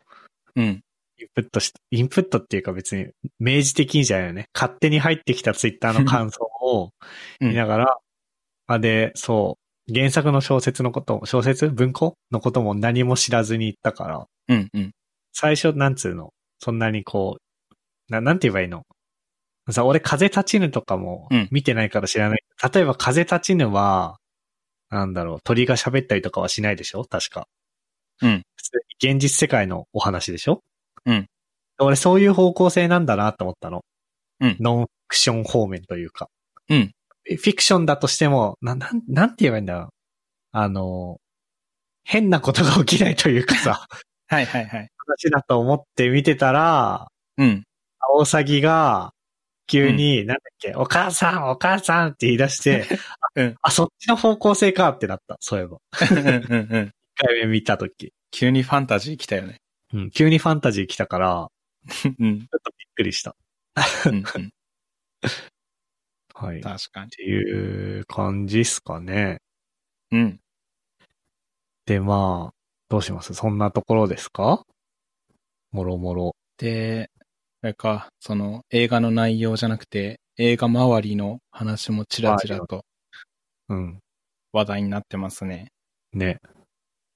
[0.56, 0.84] うん。
[1.20, 4.46] インプットし、インプットっていうか別に明示的にじゃないよね。
[4.54, 6.92] 勝手に入ってきたツイッターの感想を
[7.42, 7.98] うん見ながら、
[8.68, 9.58] あ、で、そ
[9.90, 11.70] う、原作の小説のことも、小説？
[11.70, 12.16] 文庫？
[12.32, 14.70] のことも何も知らずに行ったから、うん。
[14.74, 14.92] うん。
[15.34, 16.34] 最初、なんつうの、
[16.64, 17.40] そんなにこ
[18.10, 18.84] う、な、なんて言えばいいの？
[19.72, 22.44] さ、俺、風立ちぬとかもうん見てないから知らない。
[22.74, 24.18] 例えば、風立ちぬは、
[24.92, 27.06] なんだろう、鳥が喋ったりとかはしないでしょ？
[27.06, 27.48] 確か。
[28.24, 28.44] うん。
[28.58, 28.72] 普通
[29.04, 30.62] に現実世界のお話でしょ？
[31.08, 31.28] うん。
[31.80, 33.84] 俺、そういう方向性なんだなと思ったの。
[34.42, 36.30] うんノンフィクション方面というか。
[36.70, 36.92] うん。
[37.28, 39.90] フィクションだとしても、な、なん、なんて言えばいいんだろう？
[40.54, 41.20] あの、
[42.06, 43.88] 変なことが起きないというかさ、
[44.30, 44.90] はいはいはい。
[45.08, 47.64] 話だと思って見てたら、うん。
[48.00, 49.14] アオサギが、
[49.68, 52.86] 急に、なんだっけ、お母さん、お母さんって言い出して、
[53.36, 55.38] うんあ、そっちの方向性かってなった。
[55.42, 55.78] そういえば。
[56.12, 56.88] うんうんうん。
[56.88, 58.14] 一回目見たとき。
[58.32, 59.62] 急にファンタジー来たよね。
[59.94, 61.48] うん、急にファンタジー来たから、
[62.20, 62.40] うん。
[62.42, 63.36] ちょっとびっくりした。
[64.06, 64.24] うんうん。
[66.36, 66.60] はい。
[66.60, 67.12] っ確かに。
[67.12, 69.40] ていう感じっすかね。
[70.12, 70.40] うん。
[71.86, 72.54] で、まあ、
[72.90, 73.34] どうします？
[73.34, 74.64] そんなところですか？
[75.74, 76.36] もろもろ。
[76.58, 77.10] で、
[77.62, 82.86] あれか、その映画の内容じゃなくて、映画周りの話もちらちらと
[83.70, 84.00] うん。
[84.52, 85.72] 話題になってますね。
[86.14, 86.38] ね。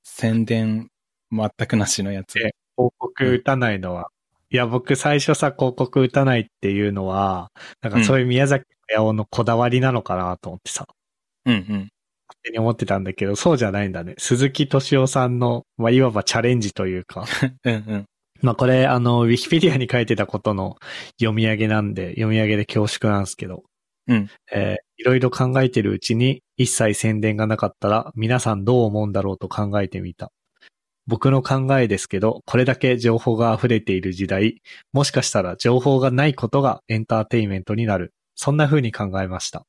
[0.03, 0.89] 宣伝
[1.32, 2.39] 全くなしのやつ。
[2.39, 4.10] え広告打たないのは、
[4.49, 7.51] いや、僕最初さ、広告打たないっていうのは、
[7.82, 10.88] なんかそういう宮崎駿のこだわりなのかなと思ってさ、
[11.45, 11.62] うんうん。
[11.62, 11.89] 勝
[12.43, 14.16] 手に思ってたんだけど、そうじゃないんだね。
[14.18, 17.26] 鈴木敏夫さんの、まあ、いわばチャレンジというか、
[17.66, 18.05] うんうん。
[18.42, 20.78] まあ、これ、あの、ウィキペディアに書いてたことの
[21.20, 23.64] 読み上げなんで、読み上げで恐縮なんですけど、
[24.08, 24.30] うん。
[24.52, 30.32] えーいろいろ考えてるうちに、一切宣伝がなかったら、皆さんどう思うんだろうと考えてみた。
[31.06, 34.62] 僕の考えですけど、これだけ情報が溢れている時代、
[34.92, 38.14] もしかしたら情報がないことがエンターテインメントになる。
[38.36, 39.66] そんな風に考えました。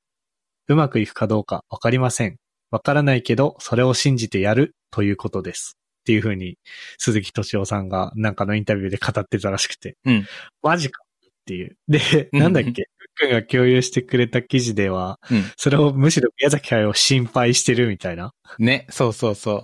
[0.67, 2.37] うまくいくかどうかわかりません。
[2.71, 5.78] わからないけど、それを信じてやるということです。
[6.09, 6.57] っていう風に、
[6.97, 9.99] 鈴木敏夫さんがなんかのインタビューで語ってたらしくて。
[10.07, 10.27] うん
[10.63, 11.77] マジかっていう。
[11.87, 15.45] で、なんだっけ、ふっくんが共有してくれた記事では、うん。
[15.59, 18.33] それをむしろ宮崎駿を心配してるみたいな。
[18.59, 19.63] ね、そうそうそう。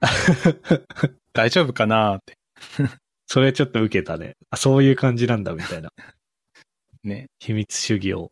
[1.32, 2.36] 大丈夫かなーって。
[3.26, 4.36] それちょっと受けたね。
[4.50, 5.90] あ、そういう感じなんだみたいな。
[7.02, 7.30] ね。
[7.38, 8.30] 秘密主義を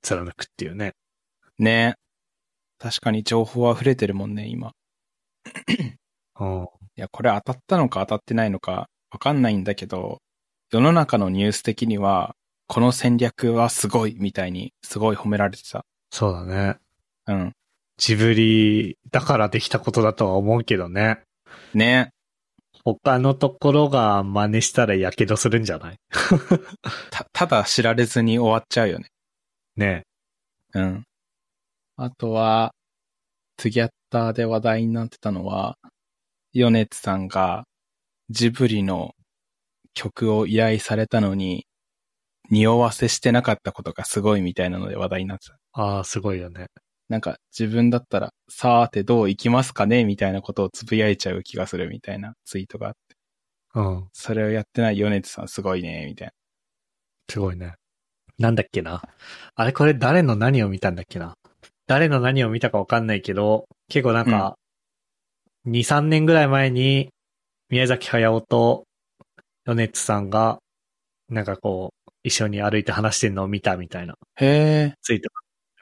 [0.00, 0.94] 貫くっていうね。
[1.58, 1.96] ね。
[2.78, 4.72] 確かに情報溢れてるもんね、今。
[6.40, 6.68] うん。
[6.98, 10.18] いや、これ当たったのか当たってないのかわかんないんだけど、
[10.72, 12.34] 世の中のニュース的には、
[12.66, 15.84] この戦略はすごいみたいにすごい褒められてた。
[16.10, 16.76] そうだね。
[17.28, 17.52] うん。
[17.98, 21.20] ジブリだからできたことだとは思うけどね。
[21.72, 22.10] ね。
[22.84, 25.96] 他のところが真似したら火傷するんじゃない？
[27.10, 29.08] た、ただ知られずに終わっちゃうよね。
[29.76, 30.02] ね
[30.74, 31.04] うん。
[31.96, 32.74] あとは、
[33.56, 35.76] ツギャッターで話題になってたのは、
[36.58, 37.64] ヨネツさんが
[38.30, 39.12] ジブリの
[39.94, 41.66] 曲を依頼されたのに、
[42.50, 45.58] 匂わせしてなかったことがすごいみたいなので話題になってた。
[45.72, 46.66] ああ、すごいよね。
[47.08, 50.02] なんか自分だったら、さーてどう行きますかね？
[50.02, 53.16] みたいなことをつぶやいちゃう気がするみたいなツイートがあって。
[53.76, 54.08] うん。
[54.12, 56.32] それをやってないヨネツさんすごいね、みたいな。
[57.30, 57.74] すごいね。
[58.36, 59.00] なんだっけな？
[59.54, 61.34] あれこれ誰の何を見たんだっけな？
[61.86, 64.57] 誰の何を見たかわかんないけど、結構なんか、
[65.64, 67.10] 2、3年ぐらい前に、
[67.70, 68.84] 宮崎駿と
[69.66, 70.60] 米津さんが、
[71.28, 74.46] なんかこう、一緒に歩いて話してるのを見たみたいなへ
[74.92, 74.94] え。
[75.02, 75.30] ツイート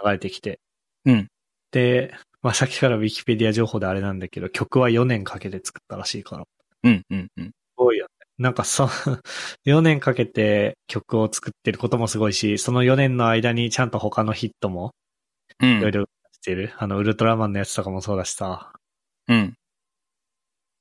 [0.05, 0.61] が流れてきて。
[1.07, 1.29] うん。
[1.73, 6.45] で、まあ、さっきからウィキペディア情報であれなんだけど、曲は4年かけて作ったらしいから。
[6.85, 7.47] うん、うん、うん。
[7.49, 8.11] すごいよね。
[8.39, 8.89] なんかさ、
[9.67, 14.95] 4年かけて曲を作ってることもすごいし、その4年の間にちゃんと他のヒットも
[15.63, 15.79] うん。
[15.79, 16.75] いろいろしてる。
[16.79, 18.73] あの、ウルトラマンのやつとかもそうだしさ、
[19.29, 19.55] うん。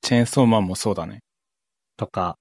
[0.02, 1.20] チェーンソーマンもそうだね。
[1.96, 2.38] とか。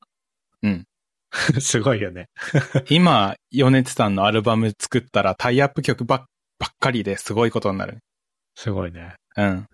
[0.61, 0.85] うん。
[1.59, 2.29] すごいよね。
[2.89, 6.25] 今、ヨネツさんのアルバム作ったらタイアップ曲ばっ
[6.57, 7.99] ばっかりですごいことになる。
[8.55, 9.15] すごいね。
[9.35, 9.67] うん。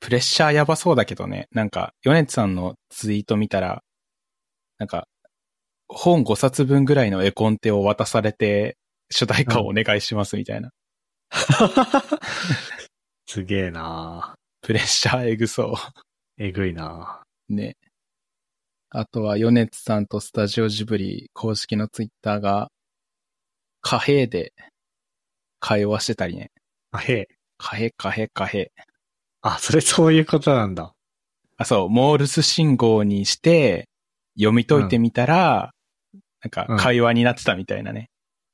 [0.00, 1.48] プレッシャーやばそうだけどね。
[1.52, 3.82] なんか、ヨネツさんのツイート見たら、
[4.78, 5.06] なんか、
[5.88, 8.76] 本5冊分ぐらいの絵コンテを渡されて、
[9.10, 10.70] 主題歌をお願いしますみたいな。
[13.26, 15.76] すげえなプレッシャーエグそ
[16.38, 17.54] えぐいなう。
[17.54, 17.76] ね。
[18.90, 22.70] あとは、ヨネツさんとスタジオジブリ公式のツイッターが、
[23.80, 24.52] 貨幣で
[25.60, 26.50] 会話してたりね。
[26.90, 27.28] あへ。
[27.58, 28.72] カヘカヘカヘ。
[29.42, 30.92] あ、それそういうことなんだ。
[31.56, 33.88] あ、そう、モールス信号にして、
[34.36, 35.72] 読み解いてみたら、
[36.42, 38.10] なんかうん会話になってたみたいなね。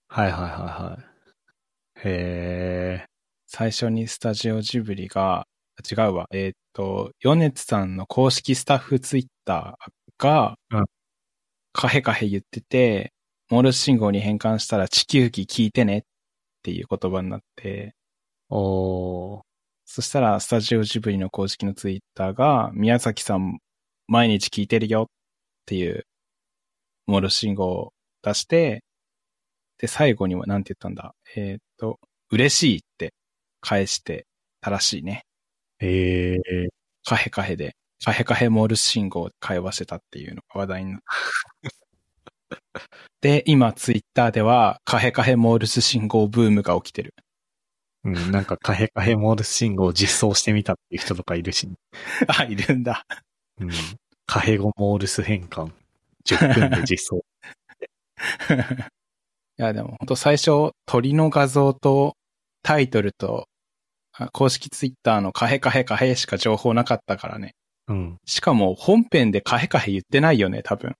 [0.08, 2.08] はいはいはいはい。
[2.08, 3.06] へえ。
[3.46, 5.46] 最初にスタジオジブリが、
[5.80, 10.84] 違うわ、えーっと、ヨネツさんの公式スタッフツイッターが、うん
[11.72, 13.12] カヘカヘ言ってて、
[13.48, 16.02] モールス信号に変換したら地球儀聞いてねっ
[16.64, 17.94] ていう言葉になって、
[18.48, 19.42] おー。
[19.84, 23.60] そしたらスタジオジブリの公式のツイッターが、宮崎さん
[24.08, 25.06] 毎日聞いてるよっ
[25.64, 26.06] ていう
[27.06, 28.82] モールス信号を出して、
[29.78, 31.14] で、最後には何て言ったんだ？
[31.36, 32.00] えーっと、
[32.32, 33.14] 嬉しいって
[33.60, 34.26] 返して
[34.60, 35.22] たらしいね。
[35.80, 36.68] ええ。
[37.04, 37.74] カヘカヘで、
[38.04, 41.00] カヘカヘモールス信号で会話してたっていうのが話題になっ
[41.62, 41.70] た。
[43.20, 47.14] で、今ツイッターではカヘカヘモールス信号ブームが起きてる。
[48.04, 51.68] うん、なんかカヘカヘモールス信号を実装してみたっていう人とかいるし、
[52.28, 53.04] あ、いるんだ。
[53.58, 53.70] うん。
[54.26, 55.72] カヘゴモールス変換。
[56.24, 57.24] 10分で実装。
[59.58, 62.16] いや、でも本当最初、鳥の画像と
[62.62, 63.59] タイトルと、あ
[64.28, 67.54] 公式ツイッターのカヘカヘカヘしか情報なかったからね。
[67.88, 68.18] うん。
[68.26, 70.94] しかも本編でカヘカヘ言ってないよね、多分。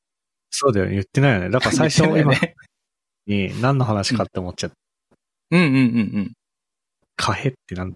[0.51, 0.93] そうだよね。
[0.93, 1.51] 言ってないよね。
[1.51, 2.35] だから最初今。
[3.27, 4.77] に何の話かって思っちゃった。
[5.53, 5.77] うんうんうんう
[6.21, 6.33] ん。
[7.17, 7.95] カヘってなん、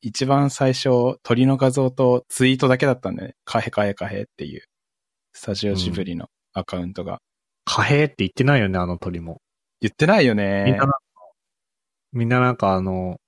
[0.00, 3.34] 一番最初、鳥の画像とツイートだけだったんだね。
[3.44, 4.62] カヘカヘカヘっていう、
[5.32, 7.20] スタジオジブリのアカウントが。
[7.64, 9.40] カヘって言ってないよね、あの鳥も。
[9.80, 10.78] 言ってないよみんねな。
[10.78, 10.98] なんか、
[12.12, 13.18] みんななんかあの、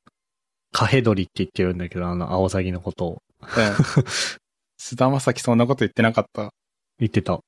[0.73, 3.47] カヘドリって言ってるんだけど、あの、アオサギのことをうん。
[4.79, 6.53] 菅田将暉そんなこと言ってなかった。
[6.99, 7.41] 言ってた。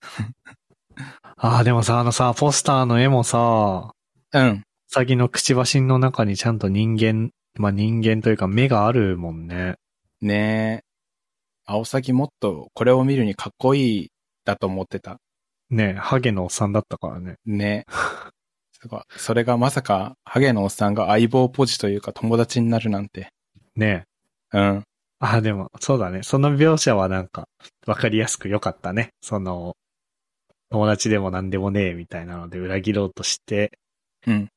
[1.37, 3.93] ああ、でもさ、あのさ、ポスターの絵もさ、
[4.33, 4.49] うん。
[4.51, 9.77] ウサギのくちばしの中にちゃんと人間、まあ、人間というか目があるもんね。
[10.21, 10.85] ねえ。
[11.67, 14.11] アオサギもっとこれを見るにかっこいい
[14.45, 15.19] だと思ってた。
[15.71, 17.37] ねハゲのおっさんだったからね。
[17.47, 17.87] ね。
[18.85, 19.01] すごい。
[19.17, 23.29] それがまさか、ハゲのおっさんが相棒ポジというか友達になるなんて。
[23.77, 24.05] ね
[24.53, 24.85] うん。
[25.21, 26.23] あ、でも、そうだね。
[26.23, 27.49] その描写はなんか、
[27.87, 29.15] わかりやすく良かったね。
[29.23, 29.75] その、
[30.69, 33.73] 友達でも何でもねえみたいなので裏切ろうとして、
[34.27, 34.49] うん。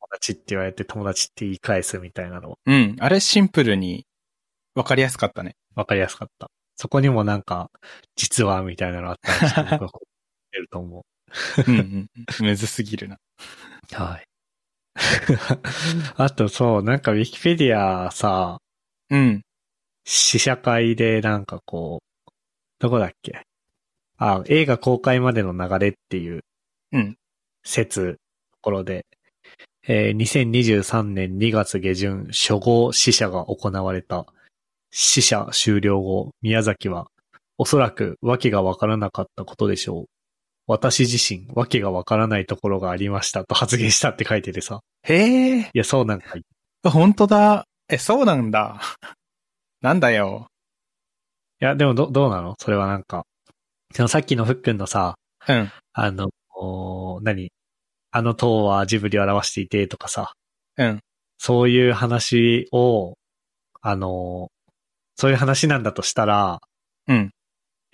[0.00, 2.96] 友達って言われて友達って言い返すみたいなのうん。
[2.98, 4.06] あれシンプルに
[4.74, 5.54] わかりやすかったね。
[5.74, 6.50] わかりやすかった。
[6.76, 7.70] そこにもなんか、
[8.14, 10.06] 実はみたいなのあったら僕はこう
[10.52, 11.02] 出ると思う。
[11.66, 12.08] うん
[12.40, 12.46] うん。
[12.46, 13.18] むずすぎるな。
[13.92, 14.26] はい。
[16.16, 18.58] あとそう、なんかウィキペディアさ、
[19.10, 19.42] うん。
[20.04, 22.30] 試写会でなんかこう、
[22.78, 23.42] どこだっけ？
[24.18, 26.40] あ、映画公開までの流れっていう
[26.92, 27.16] うん。
[27.64, 28.18] 説、と
[28.62, 29.04] ころで、
[29.88, 34.26] えー2023年2月下旬、初号試写が行われた。
[34.90, 37.08] 試写終了後、宮崎は、
[37.58, 40.06] おそらく訳がわからなかったことでしょう。
[40.66, 44.80] 私自身、訳がわからないところがありましたと発言したって書いててさ。
[45.04, 45.60] へえ。
[45.60, 46.42] いや、そうなんかい。
[46.84, 47.66] 本当だ。
[47.88, 48.80] え、そうなんだ。
[49.80, 50.48] なんだよ。
[51.60, 52.56] いや、でもど、どうなの？
[52.58, 53.24] それはなんか。
[53.92, 55.14] そのさっきのふっくんのさ、
[55.48, 55.70] うん。
[55.92, 57.52] あの、お何？
[58.10, 60.32] あの塔はジブリを表していてとかさ、
[60.76, 61.00] うん。
[61.38, 63.14] そういう話を、
[63.82, 64.48] あの、
[65.16, 66.60] そういう話なんだとしたら、
[67.08, 67.30] うん。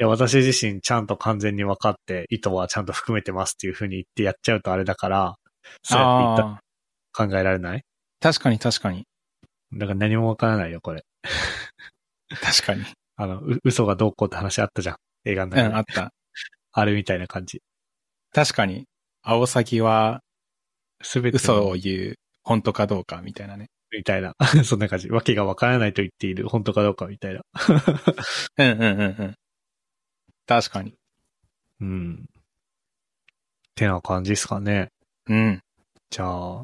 [0.03, 5.37] いや、私自身ちゃんと完全に分かって、意図はちゃんと含めてますっていう風に言ってやっちゃうとあれだから、
[5.85, 7.85] そうやって言った考えられない？
[8.19, 9.05] 確かに確かに。
[9.73, 11.05] だから何も分からないよ、これ。
[12.43, 12.85] 確かに。
[13.15, 14.97] あの、う嘘がどうこうって話あったじゃん。
[15.25, 15.77] 映画のうん、中で。
[15.77, 16.13] あった。
[16.73, 17.63] あれみたいな感じ。
[18.33, 18.87] 確かに。
[19.23, 20.21] アオサギは
[21.01, 23.69] すべての嘘を言う、本当かどうかみたいなね。
[23.93, 24.35] みたいな。
[24.65, 25.11] そんな感じ。
[25.11, 26.49] わけがわからないと言っている。
[26.49, 27.43] 本当かどうかみたいな。
[28.59, 29.35] うんうんうんうん。
[30.61, 30.95] 確かに。
[31.81, 32.25] うん。
[32.29, 32.43] っ
[33.75, 34.89] てな感じですかね。
[35.29, 35.61] うん。
[36.11, 36.63] じゃあ、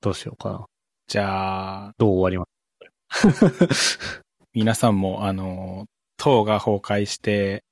[0.00, 0.66] どうしようかな。
[1.06, 2.46] じゃあ、どう終わりま
[3.12, 3.98] す？
[4.54, 5.86] 皆さんも、あの、
[6.16, 7.64] 塔が崩壊して、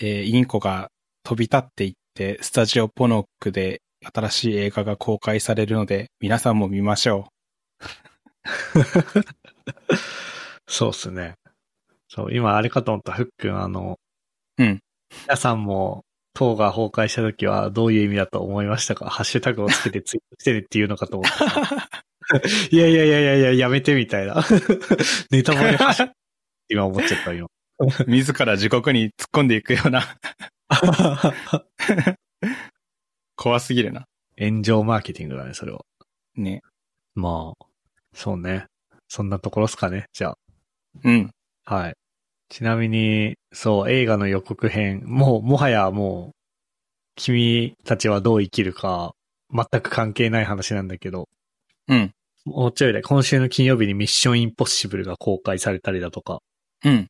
[0.00, 0.90] えーインコが
[1.22, 3.82] 飛び立っていって、スタジオポノックで
[4.14, 7.28] 新しい映画が公開されるので、皆さんも見ましょ
[10.68, 11.34] そうっすね。
[12.08, 13.12] そう、今あれかと思った。
[13.12, 13.98] ふっくん、あの、
[14.58, 14.80] うん。
[15.26, 16.04] 皆さんも、
[16.34, 19.08] 塔が崩壊した時はどういう意味だと思いましたか？
[19.08, 21.88] ハッシュタグをつけてツイートしてねっていうのかと思った。
[22.70, 24.42] いやいやいやいやいや、やめてみたいな。
[25.30, 25.78] ネタバレ
[26.68, 27.50] 今思っちゃったよ。
[27.78, 28.04] う。
[28.10, 30.02] 自ら地獄に突っ込んでいくような、
[33.36, 34.06] 怖すぎるな。
[34.38, 35.84] 炎上マーケティングだね、それは。
[36.34, 36.62] ね。
[37.14, 37.66] まあ、
[38.14, 38.66] そうね。
[39.08, 40.34] そんなところっすかね、じゃ
[41.04, 41.30] うん。
[41.64, 41.74] あ。
[41.74, 41.94] はい。
[42.48, 46.32] ちなみに、そう、映画の予告編、もう、もはやもう、
[47.16, 49.14] 君たちはどう生きるか、
[49.52, 51.28] 全く関係ない話なんだけど、
[51.88, 52.12] うん。
[52.44, 56.40] もうちょいで、今週の金曜日にミッションインポッシブルが公開されたりだとか、
[56.84, 57.08] うん。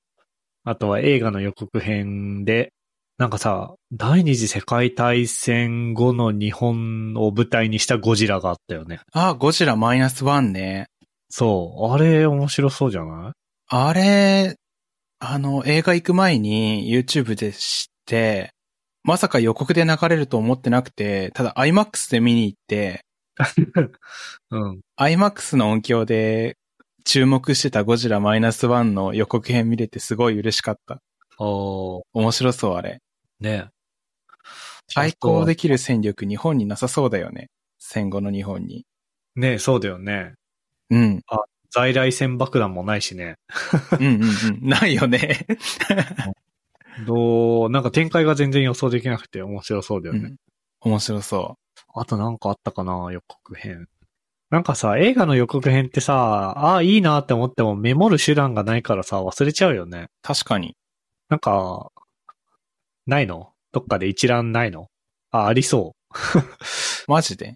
[0.65, 2.73] あとは映画の予告編で、
[3.19, 9.01] なんかさ、第二次世界大戦後の日本を舞台にしたゴジラがあったよね。
[9.13, 10.87] あ、ゴジラマイナスワンね。
[11.31, 11.93] そう。
[11.93, 13.33] あれ、面白そうじゃない？
[13.69, 14.57] あれ、
[15.19, 18.53] あの、映画行く前に YouTube で知って、
[19.03, 23.01] まさか予告で流れると思ってなくて、ただ IMAX で見に行って、
[24.51, 24.81] うん。
[24.99, 26.57] IMAX の音響で
[27.05, 31.01] 注目してたゴジラマイナスワンの予告編見れてすごい嬉しかった。
[31.39, 33.01] おー、面白そう、あれ。
[33.41, 33.69] ね。
[34.93, 37.49] 対抗できる戦力日本になさそうだよね。
[37.79, 38.85] 戦後の日本に。
[39.35, 40.35] ねそうだよね。
[40.91, 41.23] うん。
[41.77, 43.37] 在来線爆弾もないしね。
[44.01, 44.69] うんうんうん。
[44.69, 45.47] ないよね。
[47.07, 50.21] どう、なんか展開が全然予想できなくて面白そうだよね。
[50.31, 50.37] うん
[50.83, 51.59] 面白そ
[51.95, 53.89] あとなんかあったかな予告編。
[54.51, 56.15] なんかさ、映画の予告編ってさ、
[56.59, 60.05] ああ、いいなって思ってもメモる手段がないからさ、忘れちゃうよね。
[60.05, 60.09] う。
[60.23, 60.77] 確かに。
[61.31, 61.91] なんか、
[63.07, 63.53] ないの？
[63.73, 64.89] どっかで一覧ないの？
[65.33, 66.11] あ、ありそう。
[67.11, 67.55] マジで？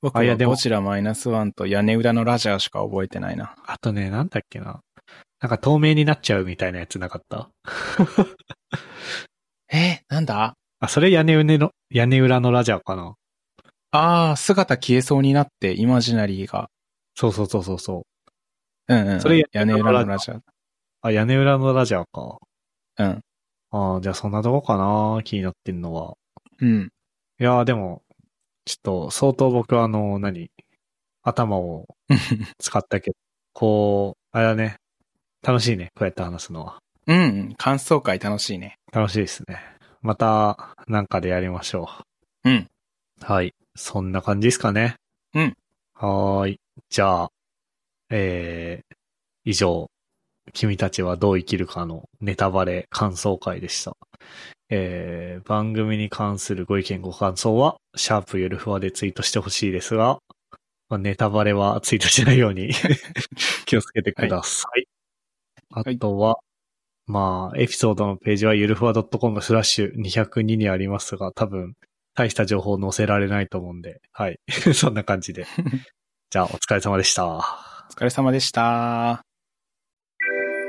[0.00, 3.54] 僕あいやでもはゴジラマイナスワンと屋根裏のラジャーしか覚えてないな。
[3.66, 4.80] あとね、なんだっけな。
[5.40, 7.50] なんか透明になっちゃうみたいなやつなかった？
[9.72, 10.54] えなんだ？
[10.80, 13.14] あ、それ屋根裏の、屋根裏のラジャーかな
[13.90, 16.68] ああ、姿消えそうになって、イマジナリーが。
[17.14, 18.06] そうそうそうそうそ
[18.88, 18.94] う。
[18.94, 19.20] うんうん。
[19.20, 20.40] それ屋根裏のラジャー。
[21.02, 22.38] あ、屋根裏のラジャーか。
[22.98, 23.20] うん。
[23.70, 26.14] ああ、じゃあそんなとこかな気になってんのは。
[26.60, 26.88] うん。
[27.40, 28.02] いやーでも、
[28.68, 30.50] ちょっと相当僕はあの、何？
[31.22, 31.86] 頭を
[32.58, 33.16] 使ったけど、
[33.54, 34.76] こう、あれだね。
[35.42, 35.86] 楽しいね。
[35.94, 36.78] こうやって話すのは。
[37.06, 37.54] うんうん。
[37.56, 38.78] 感想会楽しいね。
[38.92, 39.58] 楽しいですね。
[40.02, 41.88] また、なんかでやりましょ
[42.44, 42.50] う。
[42.50, 42.68] うん。
[43.22, 43.54] はい。
[43.74, 44.96] そんな感じですかね。
[45.32, 45.54] うん。
[45.94, 46.60] はーい。
[46.90, 47.30] じゃあ、
[48.10, 48.96] えー、
[49.44, 49.90] 以上、
[50.52, 53.96] 君たちはどう生きるかのネタバレ感想会でした。
[54.70, 60.18] えー、番組に関するご意見ご感想は、シャープゆるふわでツイートしてほしいですが、
[60.88, 62.70] まあ、ネタバレはツイートしないように
[63.66, 64.86] 気をつけてください。
[65.70, 66.38] あとは、
[67.06, 71.74] まあ、エピソードのページはゆるふわ .com スラッシュ202にありますが、多分、
[72.14, 74.40] 大した情報載せられないと思うんで、はい。
[74.74, 75.46] そんな感じで。
[76.30, 77.26] じゃあ、お疲れ様でした。
[77.26, 77.40] お
[77.90, 79.27] 疲れ様でした。